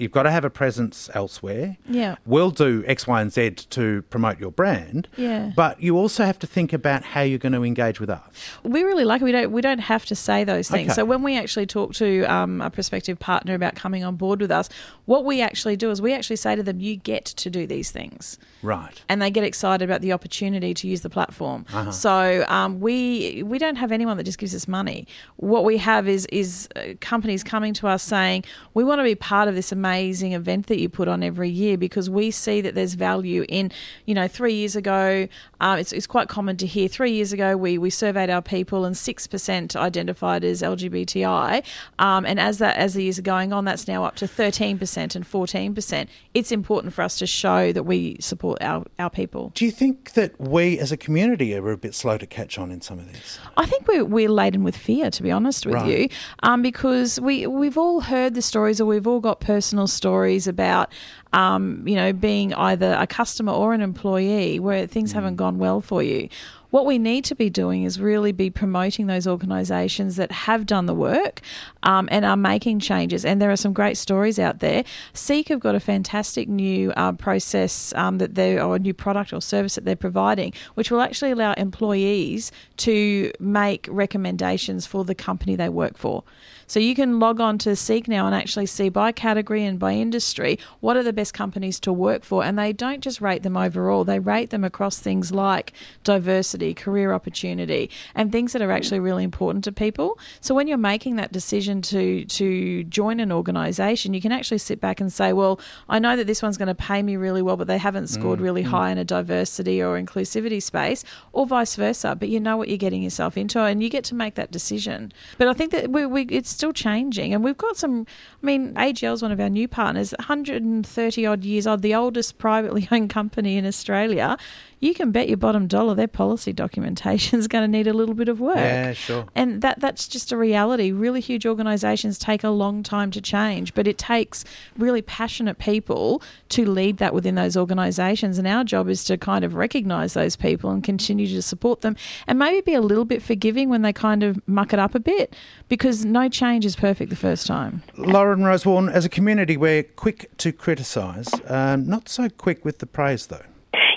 You've 0.00 0.12
got 0.12 0.24
to 0.24 0.30
have 0.30 0.44
a 0.44 0.50
presence 0.50 1.10
elsewhere. 1.14 1.76
Yeah. 1.88 2.16
We'll 2.26 2.50
do 2.50 2.82
X, 2.86 3.06
Y, 3.06 3.20
and 3.20 3.32
Z 3.32 3.50
to 3.70 4.02
promote 4.10 4.38
your 4.38 4.50
brand. 4.50 5.08
Yeah. 5.16 5.52
But 5.54 5.82
you 5.82 5.96
also 5.96 6.24
have 6.24 6.38
to 6.40 6.46
think 6.46 6.72
about 6.72 7.02
how 7.04 7.20
you're 7.22 7.38
going 7.38 7.52
to 7.52 7.64
engage 7.64 8.00
with 8.00 8.10
us. 8.10 8.22
we 8.62 8.82
really 8.82 9.04
like 9.04 9.20
it. 9.20 9.24
We 9.24 9.32
don't 9.32 9.52
we 9.52 9.60
don't 9.60 9.78
have 9.78 10.06
to 10.06 10.14
say 10.14 10.44
those 10.44 10.68
things. 10.70 10.90
Okay. 10.90 10.94
So 10.96 11.04
when 11.04 11.22
we 11.22 11.36
actually 11.36 11.66
talk 11.66 11.94
to 11.94 12.24
um, 12.24 12.60
a 12.60 12.70
prospective 12.70 13.18
partner 13.18 13.54
about 13.54 13.74
coming 13.74 14.04
on 14.04 14.16
board 14.16 14.40
with 14.40 14.50
us, 14.50 14.68
what 15.06 15.24
we 15.24 15.40
actually 15.42 15.76
do 15.76 15.90
is 15.90 16.00
we 16.00 16.14
actually 16.14 16.36
say 16.36 16.56
to 16.56 16.62
them, 16.62 16.80
"You 16.80 16.96
get 16.96 17.24
to 17.26 17.50
do 17.50 17.66
these 17.66 17.90
things." 17.90 18.38
Right. 18.62 19.02
and 19.08 19.22
they 19.22 19.30
get 19.30 19.42
excited 19.44 19.82
about 19.88 20.02
the 20.02 20.12
opportunity 20.12 20.74
to 20.74 20.86
use 20.86 21.00
the 21.00 21.08
platform. 21.08 21.64
Uh-huh. 21.72 21.90
So 21.92 22.44
um, 22.48 22.80
we 22.80 23.42
we 23.42 23.58
don't 23.58 23.76
have 23.76 23.90
anyone 23.92 24.16
that 24.18 24.24
just 24.24 24.38
gives 24.38 24.54
us 24.54 24.68
money. 24.68 25.06
What 25.36 25.64
we 25.64 25.78
have 25.78 26.08
is 26.08 26.26
is 26.26 26.68
uh, 26.76 26.94
companies 27.00 27.42
coming 27.42 27.72
to 27.74 27.88
us 27.88 28.02
saying 28.02 28.44
we 28.74 28.84
want 28.84 28.98
to 28.98 29.02
be 29.04 29.14
part 29.14 29.48
of 29.48 29.54
this 29.54 29.72
amazing 29.72 29.89
event 29.98 30.66
that 30.66 30.78
you 30.78 30.88
put 30.88 31.08
on 31.08 31.22
every 31.22 31.48
year 31.48 31.76
because 31.76 32.08
we 32.08 32.30
see 32.30 32.60
that 32.60 32.74
there's 32.74 32.94
value 32.94 33.44
in 33.48 33.70
you 34.06 34.14
know 34.14 34.28
three 34.28 34.54
years 34.54 34.76
ago 34.76 35.26
um, 35.60 35.78
it's, 35.78 35.92
it's 35.92 36.06
quite 36.06 36.28
common 36.28 36.56
to 36.56 36.66
hear 36.66 36.88
three 36.88 37.12
years 37.12 37.32
ago 37.32 37.56
we 37.56 37.78
we 37.78 37.90
surveyed 37.90 38.30
our 38.30 38.42
people 38.42 38.84
and 38.84 38.96
six 38.96 39.26
percent 39.26 39.74
identified 39.76 40.44
as 40.44 40.62
LGBTI 40.62 41.64
um, 41.98 42.24
and 42.24 42.38
as 42.40 42.58
that 42.58 42.76
as 42.76 42.94
the 42.94 43.02
years 43.02 43.18
are 43.18 43.22
going 43.22 43.52
on 43.52 43.64
that's 43.64 43.86
now 43.88 44.04
up 44.04 44.16
to 44.16 44.26
thirteen 44.26 44.78
percent 44.78 45.14
and 45.14 45.26
fourteen 45.26 45.74
percent. 45.74 46.08
It's 46.34 46.52
important 46.52 46.94
for 46.94 47.02
us 47.02 47.18
to 47.18 47.26
show 47.26 47.72
that 47.72 47.82
we 47.84 48.16
support 48.20 48.62
our, 48.62 48.84
our 48.98 49.10
people. 49.10 49.50
Do 49.54 49.64
you 49.64 49.70
think 49.70 50.12
that 50.12 50.40
we 50.40 50.78
as 50.78 50.92
a 50.92 50.96
community 50.96 51.54
are 51.54 51.70
a 51.70 51.76
bit 51.76 51.94
slow 51.94 52.18
to 52.18 52.26
catch 52.26 52.58
on 52.58 52.70
in 52.70 52.80
some 52.80 52.98
of 52.98 53.12
this? 53.12 53.38
I 53.56 53.66
think 53.66 53.86
we're, 53.88 54.04
we're 54.04 54.28
laden 54.28 54.62
with 54.64 54.76
fear, 54.76 55.10
to 55.10 55.22
be 55.22 55.30
honest 55.30 55.66
with 55.66 55.74
Right. 55.74 55.88
you, 56.02 56.08
um, 56.42 56.62
because 56.62 57.20
we, 57.20 57.46
we've 57.46 57.78
all 57.78 58.00
heard 58.02 58.34
the 58.34 58.42
stories 58.42 58.80
or 58.80 58.84
we've 58.86 59.06
all 59.06 59.20
got 59.20 59.40
personal 59.40 59.79
stories 59.86 60.46
about, 60.46 60.92
um, 61.32 61.86
you 61.86 61.94
know, 61.94 62.12
being 62.12 62.54
either 62.54 62.96
a 62.98 63.06
customer 63.06 63.52
or 63.52 63.72
an 63.72 63.80
employee 63.80 64.58
where 64.58 64.86
things 64.86 65.12
haven't 65.12 65.36
gone 65.36 65.58
well 65.58 65.80
for 65.80 66.02
you. 66.02 66.28
What 66.70 66.86
we 66.86 66.98
need 66.98 67.24
to 67.24 67.34
be 67.34 67.50
doing 67.50 67.82
is 67.82 68.00
really 68.00 68.32
be 68.32 68.50
promoting 68.50 69.06
those 69.06 69.26
organisations 69.26 70.16
that 70.16 70.30
have 70.30 70.66
done 70.66 70.86
the 70.86 70.94
work 70.94 71.40
um, 71.82 72.08
and 72.12 72.24
are 72.24 72.36
making 72.36 72.80
changes. 72.80 73.24
And 73.24 73.40
there 73.40 73.50
are 73.50 73.56
some 73.56 73.72
great 73.72 73.96
stories 73.96 74.38
out 74.38 74.60
there. 74.60 74.84
Seek 75.12 75.48
have 75.48 75.60
got 75.60 75.74
a 75.74 75.80
fantastic 75.80 76.48
new 76.48 76.92
uh, 76.92 77.12
process 77.12 77.92
um, 77.94 78.18
that 78.18 78.34
they 78.34 78.60
or 78.60 78.76
a 78.76 78.78
new 78.78 78.94
product 78.94 79.32
or 79.32 79.40
service 79.40 79.74
that 79.74 79.84
they're 79.84 79.96
providing, 79.96 80.52
which 80.74 80.90
will 80.90 81.00
actually 81.00 81.30
allow 81.32 81.52
employees 81.54 82.52
to 82.76 83.32
make 83.40 83.88
recommendations 83.90 84.86
for 84.86 85.04
the 85.04 85.14
company 85.14 85.56
they 85.56 85.68
work 85.68 85.96
for. 85.96 86.22
So 86.66 86.78
you 86.78 86.94
can 86.94 87.18
log 87.18 87.40
on 87.40 87.58
to 87.58 87.74
Seek 87.74 88.06
now 88.06 88.26
and 88.26 88.34
actually 88.34 88.66
see 88.66 88.90
by 88.90 89.10
category 89.10 89.64
and 89.64 89.76
by 89.76 89.94
industry 89.94 90.56
what 90.78 90.96
are 90.96 91.02
the 91.02 91.12
best 91.12 91.34
companies 91.34 91.80
to 91.80 91.92
work 91.92 92.22
for, 92.22 92.44
and 92.44 92.56
they 92.56 92.72
don't 92.72 93.00
just 93.00 93.20
rate 93.20 93.42
them 93.42 93.56
overall, 93.56 94.04
they 94.04 94.20
rate 94.20 94.50
them 94.50 94.62
across 94.62 95.00
things 95.00 95.32
like 95.32 95.72
diversity, 96.04 96.59
career 96.74 97.12
opportunity, 97.12 97.90
and 98.14 98.30
things 98.30 98.52
that 98.52 98.62
are 98.62 98.70
actually 98.70 99.00
really 99.00 99.24
important 99.24 99.64
to 99.64 99.72
people. 99.72 100.18
So 100.40 100.54
when 100.54 100.66
you're 100.68 100.78
making 100.78 101.16
that 101.16 101.32
decision 101.32 101.82
to, 101.82 102.24
to 102.24 102.84
join 102.84 103.20
an 103.20 103.32
organisation, 103.32 104.14
you 104.14 104.20
can 104.20 104.32
actually 104.32 104.58
sit 104.58 104.80
back 104.80 105.00
and 105.00 105.12
say, 105.12 105.32
well, 105.32 105.60
I 105.88 105.98
know 105.98 106.16
that 106.16 106.26
this 106.26 106.42
one's 106.42 106.56
going 106.56 106.68
to 106.68 106.74
pay 106.74 107.02
me 107.02 107.16
really 107.16 107.42
well, 107.42 107.56
but 107.56 107.66
they 107.66 107.78
haven't 107.78 108.08
scored 108.08 108.38
mm, 108.38 108.42
really 108.42 108.64
mm. 108.64 108.68
high 108.68 108.90
in 108.90 108.98
a 108.98 109.04
diversity 109.04 109.82
or 109.82 110.00
inclusivity 110.00 110.62
space, 110.62 111.04
or 111.32 111.46
vice 111.46 111.76
versa. 111.76 112.16
But 112.18 112.28
you 112.28 112.40
know 112.40 112.56
what 112.56 112.68
you're 112.68 112.78
getting 112.78 113.02
yourself 113.02 113.36
into, 113.36 113.60
and 113.60 113.82
you 113.82 113.88
get 113.88 114.04
to 114.04 114.14
make 114.14 114.34
that 114.34 114.50
decision. 114.50 115.12
But 115.38 115.48
I 115.48 115.52
think 115.52 115.72
that 115.72 115.90
we, 115.90 116.06
we, 116.06 116.22
it's 116.24 116.50
still 116.50 116.72
changing, 116.72 117.34
and 117.34 117.42
we've 117.42 117.58
got 117.58 117.76
some. 117.76 118.06
I 118.42 118.46
mean, 118.46 118.74
AGL 118.74 119.14
is 119.14 119.22
one 119.22 119.32
of 119.32 119.40
our 119.40 119.50
new 119.50 119.68
partners, 119.68 120.14
130 120.18 121.26
odd 121.26 121.44
years 121.44 121.66
old, 121.66 121.82
the 121.82 121.94
oldest 121.94 122.38
privately 122.38 122.88
owned 122.92 123.10
company 123.10 123.56
in 123.56 123.66
Australia. 123.66 124.36
You 124.80 124.94
can 124.94 125.12
bet 125.12 125.28
your 125.28 125.36
bottom 125.36 125.66
dollar 125.66 125.94
their 125.94 126.08
policy 126.08 126.49
documentation 126.52 127.38
is 127.38 127.48
going 127.48 127.62
to 127.62 127.68
need 127.68 127.86
a 127.86 127.92
little 127.92 128.14
bit 128.14 128.28
of 128.28 128.40
work. 128.40 128.56
Yeah, 128.56 128.92
sure. 128.92 129.26
And 129.34 129.62
that 129.62 129.80
that's 129.80 130.08
just 130.08 130.32
a 130.32 130.36
reality. 130.36 130.92
Really 130.92 131.20
huge 131.20 131.46
organisations 131.46 132.18
take 132.18 132.44
a 132.44 132.50
long 132.50 132.82
time 132.82 133.10
to 133.12 133.20
change, 133.20 133.74
but 133.74 133.86
it 133.86 133.98
takes 133.98 134.44
really 134.76 135.02
passionate 135.02 135.58
people 135.58 136.22
to 136.50 136.68
lead 136.68 136.98
that 136.98 137.14
within 137.14 137.34
those 137.34 137.56
organisations. 137.56 138.38
And 138.38 138.46
our 138.46 138.64
job 138.64 138.88
is 138.88 139.04
to 139.04 139.16
kind 139.16 139.44
of 139.44 139.54
recognise 139.54 140.14
those 140.14 140.36
people 140.36 140.70
and 140.70 140.82
continue 140.82 141.26
to 141.28 141.42
support 141.42 141.80
them, 141.82 141.96
and 142.26 142.38
maybe 142.38 142.60
be 142.60 142.74
a 142.74 142.80
little 142.80 143.04
bit 143.04 143.22
forgiving 143.22 143.68
when 143.68 143.82
they 143.82 143.92
kind 143.92 144.22
of 144.22 144.40
muck 144.46 144.72
it 144.72 144.78
up 144.78 144.94
a 144.94 145.00
bit, 145.00 145.34
because 145.68 146.04
no 146.04 146.28
change 146.28 146.64
is 146.64 146.76
perfect 146.76 147.10
the 147.10 147.16
first 147.16 147.46
time. 147.46 147.82
Lauren 147.96 148.44
Rosewarne, 148.44 148.88
as 148.88 149.04
a 149.04 149.08
community, 149.08 149.56
we're 149.56 149.82
quick 149.82 150.30
to 150.38 150.52
criticise, 150.52 151.28
um, 151.46 151.86
not 151.86 152.08
so 152.08 152.28
quick 152.28 152.64
with 152.64 152.78
the 152.78 152.86
praise, 152.86 153.26
though. 153.26 153.44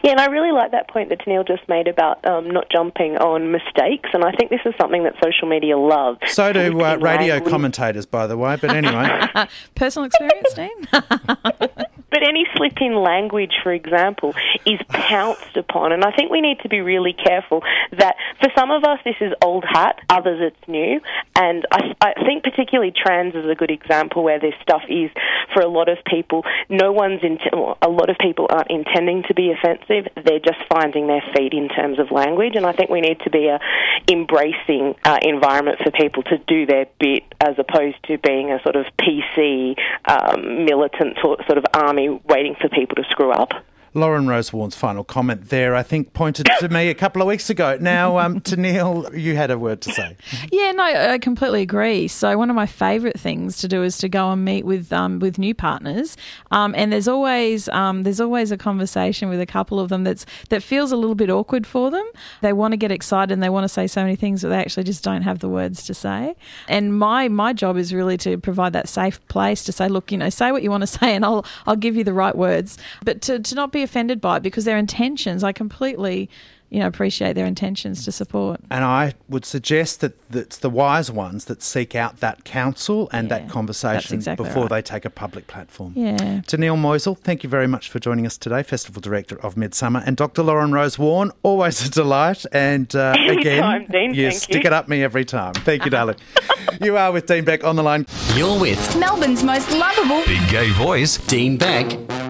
Yeah, 0.04 0.12
and 0.12 0.20
I 0.20 0.26
really 0.26 0.52
like 0.52 0.72
that 0.72 0.90
point 0.90 1.10
that 1.10 1.26
Neil 1.26 1.46
just 1.46 1.68
made 1.70 1.88
about 1.88 2.26
um, 2.28 2.52
not 2.52 2.70
jumping 2.70 3.16
on 3.18 3.54
mistakes, 3.54 4.10
and 4.14 4.26
I 4.26 4.34
think 4.34 4.50
this 4.50 4.60
is 4.66 4.74
something 4.80 5.04
that 5.06 5.14
social 5.24 5.48
media 5.48 5.78
loves. 5.78 6.20
So 6.28 6.52
do 6.52 6.82
uh, 6.82 6.98
radio 6.98 7.40
commentators, 7.40 8.06
by 8.06 8.28
the 8.28 8.36
way. 8.36 8.58
But 8.60 8.72
anyway, 8.72 9.08
Personal 9.76 10.08
experience, 10.08 10.54
Dean? 10.54 11.76
But 12.14 12.22
any 12.22 12.46
slip 12.56 12.80
in 12.80 12.94
language, 12.94 13.54
for 13.64 13.74
example, 13.74 14.36
is 14.68 14.80
pounced 14.90 15.58
upon. 15.58 15.92
And 15.94 16.06
I 16.06 16.12
think 16.12 16.30
we 16.30 16.42
need 16.42 16.60
to 16.60 16.70
be 16.70 16.80
really 16.80 17.14
careful 17.14 17.64
that 17.92 18.16
for 18.40 18.52
some 18.56 18.70
of 18.70 18.84
us 18.84 19.00
this 19.04 19.16
is 19.20 19.34
old 19.42 19.66
hat, 19.68 20.00
others 20.10 20.40
it's 20.40 20.68
new. 20.68 21.02
And 21.36 21.66
I, 21.72 21.96
I 22.00 22.14
think 22.24 22.44
particularly 22.44 22.94
trans 22.96 23.34
is 23.34 23.50
a 23.50 23.56
good 23.56 23.72
example 23.72 24.24
where 24.24 24.40
this 24.40 24.54
stuff 24.62 24.84
is 24.88 25.10
for 25.56 25.64
a 25.64 25.68
lot 25.68 25.90
of 25.90 25.98
people. 26.06 26.44
No 26.70 26.92
one's, 26.92 27.24
in, 27.24 27.40
a 27.82 27.90
lot 27.90 28.12
of 28.12 28.18
people 28.20 28.46
aren't 28.48 28.70
intending 28.70 29.24
to 29.24 29.34
be 29.34 29.52
offensive. 29.52 30.06
They're 30.14 30.38
just 30.38 30.60
finding 30.70 31.08
their 31.08 31.24
feet 31.36 31.54
in 31.54 31.68
terms 31.68 31.98
of 31.98 32.12
language. 32.12 32.54
And 32.56 32.68
I 32.68 32.74
think 32.74 32.92
we 32.92 33.02
need 33.02 33.22
to 33.22 33.32
be 33.32 33.48
a 33.48 33.60
embracing 34.08 34.94
uh, 35.04 35.18
environment 35.24 35.80
for 35.84 35.90
people 35.90 36.22
to 36.24 36.38
do 36.46 36.68
their 36.68 36.86
bit 37.00 37.24
as 37.42 37.56
opposed 37.58 37.98
to 38.06 38.20
being 38.20 38.52
a 38.52 38.62
sort 38.62 38.76
of 38.76 38.86
PC 39.02 39.76
um, 40.06 40.66
militant 40.66 41.18
sort 41.22 41.40
sort 41.48 41.58
of 41.58 41.66
army 41.74 42.03
waiting 42.10 42.56
for 42.60 42.70
people 42.70 42.96
to 42.96 43.04
screw 43.10 43.32
up. 43.32 43.52
Lauren 43.96 44.28
Rosewarne's 44.28 44.76
final 44.76 45.04
comment 45.04 45.50
there, 45.50 45.76
I 45.76 45.84
think, 45.84 46.14
pointed 46.14 46.50
to 46.60 46.70
me 46.70 46.90
a 46.90 46.96
couple 46.96 47.22
of 47.22 47.28
weeks 47.28 47.50
ago. 47.50 47.78
Now, 47.80 48.18
um, 48.18 48.40
Tennille, 48.42 49.16
you 49.18 49.36
had 49.36 49.52
a 49.52 49.60
word 49.60 49.82
to 49.82 49.92
say. 49.92 50.18
Yeah, 50.52 50.72
no, 50.72 50.84
I 50.84 51.20
completely 51.20 51.62
agree. 51.62 52.08
So 52.08 52.38
one 52.38 52.50
of 52.50 52.56
my 52.56 52.66
favourite 52.66 53.20
things 53.20 53.58
to 53.58 53.68
do 53.68 53.84
is 53.84 53.98
to 54.00 54.10
go 54.10 54.32
and 54.32 54.44
meet 54.44 54.66
with 54.66 54.92
um, 54.92 55.20
with 55.20 55.38
new 55.38 55.54
partners, 55.54 56.18
um, 56.52 56.74
and 56.76 56.92
there's 56.92 57.08
always 57.08 57.70
um, 57.70 58.04
there's 58.04 58.20
always 58.20 58.52
a 58.52 58.58
conversation 58.58 59.30
with 59.30 59.40
a 59.40 59.46
couple 59.46 59.80
of 59.80 59.90
them 59.90 60.04
that's 60.04 60.26
that 60.50 60.64
feels 60.64 60.92
a 60.92 60.96
little 60.96 61.16
bit 61.16 61.30
awkward 61.30 61.68
for 61.68 61.92
them. 61.92 62.06
They 62.42 62.54
want 62.54 62.72
to 62.72 62.78
get 62.78 62.92
excited 62.92 63.32
and 63.32 63.44
they 63.44 63.50
want 63.50 63.66
to 63.66 63.70
say 63.70 63.86
so 63.86 64.02
many 64.02 64.16
things, 64.16 64.42
but 64.42 64.50
they 64.50 64.58
actually 64.58 64.86
just 64.86 65.04
don't 65.04 65.22
have 65.22 65.40
the 65.40 65.50
words 65.50 65.84
to 65.84 65.94
say. 65.94 66.36
And 66.68 66.98
my 66.98 67.28
my 67.28 67.54
job 67.54 67.78
is 67.78 67.94
really 67.94 68.18
to 68.18 68.38
provide 68.40 68.74
that 68.74 68.90
safe 68.90 69.26
place 69.28 69.64
to 69.66 69.72
say, 69.72 69.88
look, 69.88 70.12
you 70.12 70.18
know, 70.18 70.30
say 70.30 70.52
what 70.52 70.64
you 70.64 70.72
want 70.72 70.82
to 70.82 70.88
say, 71.00 71.16
and 71.16 71.24
I'll 71.24 71.46
I'll 71.68 71.76
give 71.76 71.96
you 71.96 72.04
the 72.04 72.14
right 72.14 72.36
words, 72.36 72.80
but 73.04 73.22
to 73.24 73.40
to 73.40 73.56
not 73.56 73.72
be 73.72 73.83
offended 73.84 74.20
by 74.22 74.38
it 74.38 74.44
because 74.44 74.66
their 74.66 74.78
intentions, 74.78 75.44
I 75.44 75.52
completely. 75.52 76.30
You 76.70 76.80
know, 76.80 76.88
appreciate 76.88 77.34
their 77.34 77.46
intentions 77.46 78.04
to 78.06 78.12
support. 78.12 78.60
And 78.72 78.84
I 78.84 79.14
would 79.30 79.46
suggest 79.46 80.02
that 80.02 80.14
it's 80.34 80.58
the 80.58 80.72
wise 80.72 81.12
ones 81.12 81.46
that 81.46 81.62
seek 81.62 81.94
out 81.94 82.20
that 82.22 82.46
counsel 82.46 83.12
and 83.14 83.30
Yeah, 83.30 83.38
that 83.38 83.50
conversation 83.50 84.16
exactly 84.16 84.44
before 84.48 84.64
right. 84.64 84.70
they 84.72 84.82
take 84.82 85.06
a 85.06 85.12
public 85.12 85.46
platform. 85.46 85.94
Yeah. 85.96 86.16
Tennille 86.48 86.76
Moisel, 86.76 87.16
thank 87.16 87.44
you 87.44 87.50
very 87.50 87.68
much 87.68 87.90
for 87.92 88.00
joining 88.00 88.26
us 88.26 88.40
today, 88.40 88.64
Festival 88.64 89.02
Director 89.02 89.40
of 89.46 89.54
Midsumma, 89.54 90.02
and 90.04 90.18
Dr. 90.18 90.42
Lauren 90.42 90.72
Rosewarne, 90.72 91.30
always 91.44 91.86
a 91.88 91.92
delight. 91.92 92.44
And 92.52 92.96
uh, 92.96 93.14
again, 93.30 93.64
Anytime, 93.64 93.86
Dean, 93.92 94.14
you 94.16 94.32
stick 94.32 94.64
you. 94.64 94.68
it 94.68 94.74
up 94.74 94.88
me 94.88 95.04
every 95.04 95.26
time. 95.26 95.54
Thank 95.54 95.86
you, 95.86 95.92
darling. 95.92 96.16
you 96.82 96.98
are 96.98 97.12
with 97.12 97.28
Dean 97.28 97.44
Beck 97.46 97.64
on 97.64 97.76
the 97.76 97.84
line. 97.84 98.08
You're 98.34 98.60
with 98.60 98.98
Melbourne's 98.98 99.44
most 99.44 99.70
lovable. 99.70 100.24
Big 100.26 100.50
gay 100.50 100.72
voice. 100.72 101.18
Dean 101.28 101.56
Beck. 101.56 102.23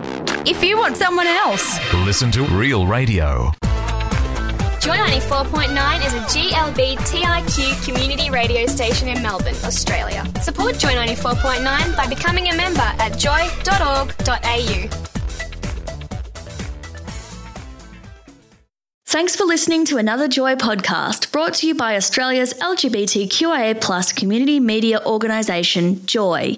If 0.45 0.61
you 0.61 0.77
want 0.77 0.97
someone 0.97 1.27
else. 1.27 1.79
Listen 1.93 2.29
to 2.31 2.43
Real 2.43 2.85
Radio. 2.85 3.51
Joy 4.81 4.97
94.9 4.97 6.05
is 6.05 6.13
a 6.13 6.19
GLBTIQ 6.27 7.85
community 7.85 8.29
radio 8.29 8.65
station 8.65 9.07
in 9.07 9.21
Melbourne, 9.23 9.55
Australia. 9.63 10.25
Support 10.41 10.77
Joy 10.77 10.89
94.9 10.89 11.95
by 11.95 12.07
becoming 12.07 12.49
a 12.49 12.55
member 12.57 12.81
at 12.81 13.17
joy.org.au. 13.17 14.89
Thanks 19.05 19.35
for 19.37 19.45
listening 19.45 19.85
to 19.85 19.97
another 19.97 20.27
Joy 20.27 20.55
podcast 20.55 21.31
brought 21.31 21.53
to 21.55 21.67
you 21.67 21.75
by 21.75 21.95
Australia's 21.95 22.53
LGBTQIA 22.55 23.79
plus 23.79 24.11
community 24.11 24.59
media 24.59 25.01
organisation, 25.05 26.05
Joy. 26.05 26.57